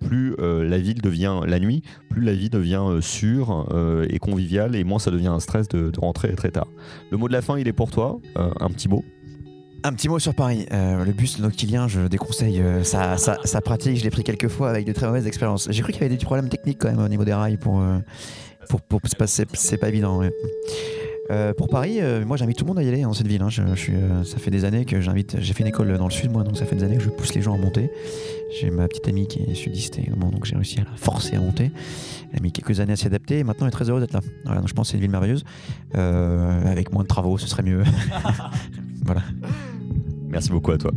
plus 0.00 0.34
euh, 0.38 0.68
la 0.68 0.78
ville 0.78 1.00
devient 1.00 1.40
la 1.46 1.58
nuit, 1.58 1.82
plus 2.10 2.22
la 2.22 2.34
vie 2.34 2.50
devient 2.50 2.82
euh, 2.86 3.00
sûre 3.00 3.66
euh, 3.70 4.06
et 4.08 4.18
conviviale, 4.18 4.76
et 4.76 4.84
moins 4.84 4.98
ça 4.98 5.10
devient 5.10 5.28
un 5.28 5.40
stress 5.40 5.68
de, 5.68 5.90
rentrer 5.98 6.34
très 6.34 6.50
tard. 6.50 6.68
Le 7.10 7.16
mot 7.16 7.28
de 7.28 7.32
la 7.32 7.42
fin, 7.42 7.58
il 7.58 7.68
est 7.68 7.72
pour 7.72 7.90
toi, 7.90 8.20
un 8.36 8.68
petit 8.68 8.88
mot? 8.88 9.04
Un 9.82 9.92
petit 9.92 10.08
mot 10.08 10.18
sur 10.18 10.34
Paris. 10.34 10.66
le 10.70 11.12
bus 11.12 11.38
noctilien, 11.38 11.88
je 11.88 12.06
déconseille 12.06 12.62
sa, 12.82 13.60
pratique. 13.64 13.96
Je 13.96 14.04
l'ai 14.04 14.10
pris 14.10 14.24
quelques 14.24 14.48
fois 14.48 14.68
avec 14.68 14.84
de 14.84 14.92
très 14.92 15.06
mauvaises 15.06 15.26
expériences. 15.26 15.68
J'ai 15.70 15.82
cru 15.82 15.92
qu'il 15.92 16.02
y 16.02 16.04
avait 16.04 16.14
des 16.14 16.22
problèmes 16.22 16.48
techniques 16.48 16.78
quand 16.78 16.90
même 16.90 16.98
au 16.98 17.08
niveau 17.08 17.24
des 17.24 17.32
rails 17.32 17.56
pour 17.56 17.82
pour, 18.68 18.80
pour 18.82 19.00
c'est 19.08 19.78
pas 19.78 19.88
évident. 19.88 20.22
Euh, 21.30 21.52
pour 21.54 21.68
Paris, 21.68 22.00
euh, 22.00 22.24
moi 22.24 22.36
j'invite 22.36 22.56
tout 22.56 22.64
le 22.64 22.68
monde 22.68 22.78
à 22.78 22.82
y 22.82 22.88
aller 22.88 23.02
dans 23.02 23.12
cette 23.12 23.26
ville. 23.26 23.42
Hein. 23.42 23.50
Je, 23.50 23.62
suis, 23.74 23.94
euh, 23.94 24.22
ça 24.22 24.38
fait 24.38 24.50
des 24.50 24.64
années 24.64 24.84
que 24.84 25.00
j'invite. 25.00 25.36
J'ai 25.40 25.54
fait 25.54 25.62
une 25.62 25.68
école 25.68 25.96
dans 25.98 26.06
le 26.06 26.12
sud, 26.12 26.30
moi, 26.30 26.44
donc 26.44 26.56
ça 26.56 26.66
fait 26.66 26.76
des 26.76 26.84
années 26.84 26.96
que 26.96 27.02
je 27.02 27.10
pousse 27.10 27.34
les 27.34 27.42
gens 27.42 27.54
à 27.54 27.58
monter. 27.58 27.90
J'ai 28.60 28.70
ma 28.70 28.86
petite 28.86 29.08
amie 29.08 29.26
qui 29.26 29.42
est 29.42 29.54
sudiste 29.54 29.98
également, 29.98 30.28
donc 30.28 30.44
j'ai 30.44 30.54
réussi 30.54 30.78
à 30.78 30.84
la 30.84 30.96
forcer 30.96 31.36
à 31.36 31.40
monter. 31.40 31.72
Elle 32.32 32.38
a 32.38 32.42
mis 32.42 32.52
quelques 32.52 32.78
années 32.80 32.92
à 32.92 32.96
s'y 32.96 33.06
adapter 33.06 33.38
et 33.38 33.44
maintenant 33.44 33.66
elle 33.66 33.70
est 33.70 33.72
très 33.72 33.90
heureuse 33.90 34.02
d'être 34.02 34.12
là. 34.12 34.20
Donc 34.54 34.68
je 34.68 34.74
pense 34.74 34.88
que 34.88 34.90
c'est 34.92 34.96
une 34.98 35.02
ville 35.02 35.10
merveilleuse. 35.10 35.44
avec 35.94 36.92
moins 36.92 37.02
de 37.02 37.08
travaux, 37.08 37.38
ce 37.38 37.48
serait 37.48 37.64
mieux. 37.64 37.82
voilà. 39.04 39.22
Merci 40.28 40.50
beaucoup 40.50 40.72
à 40.72 40.78
toi. 40.78 40.92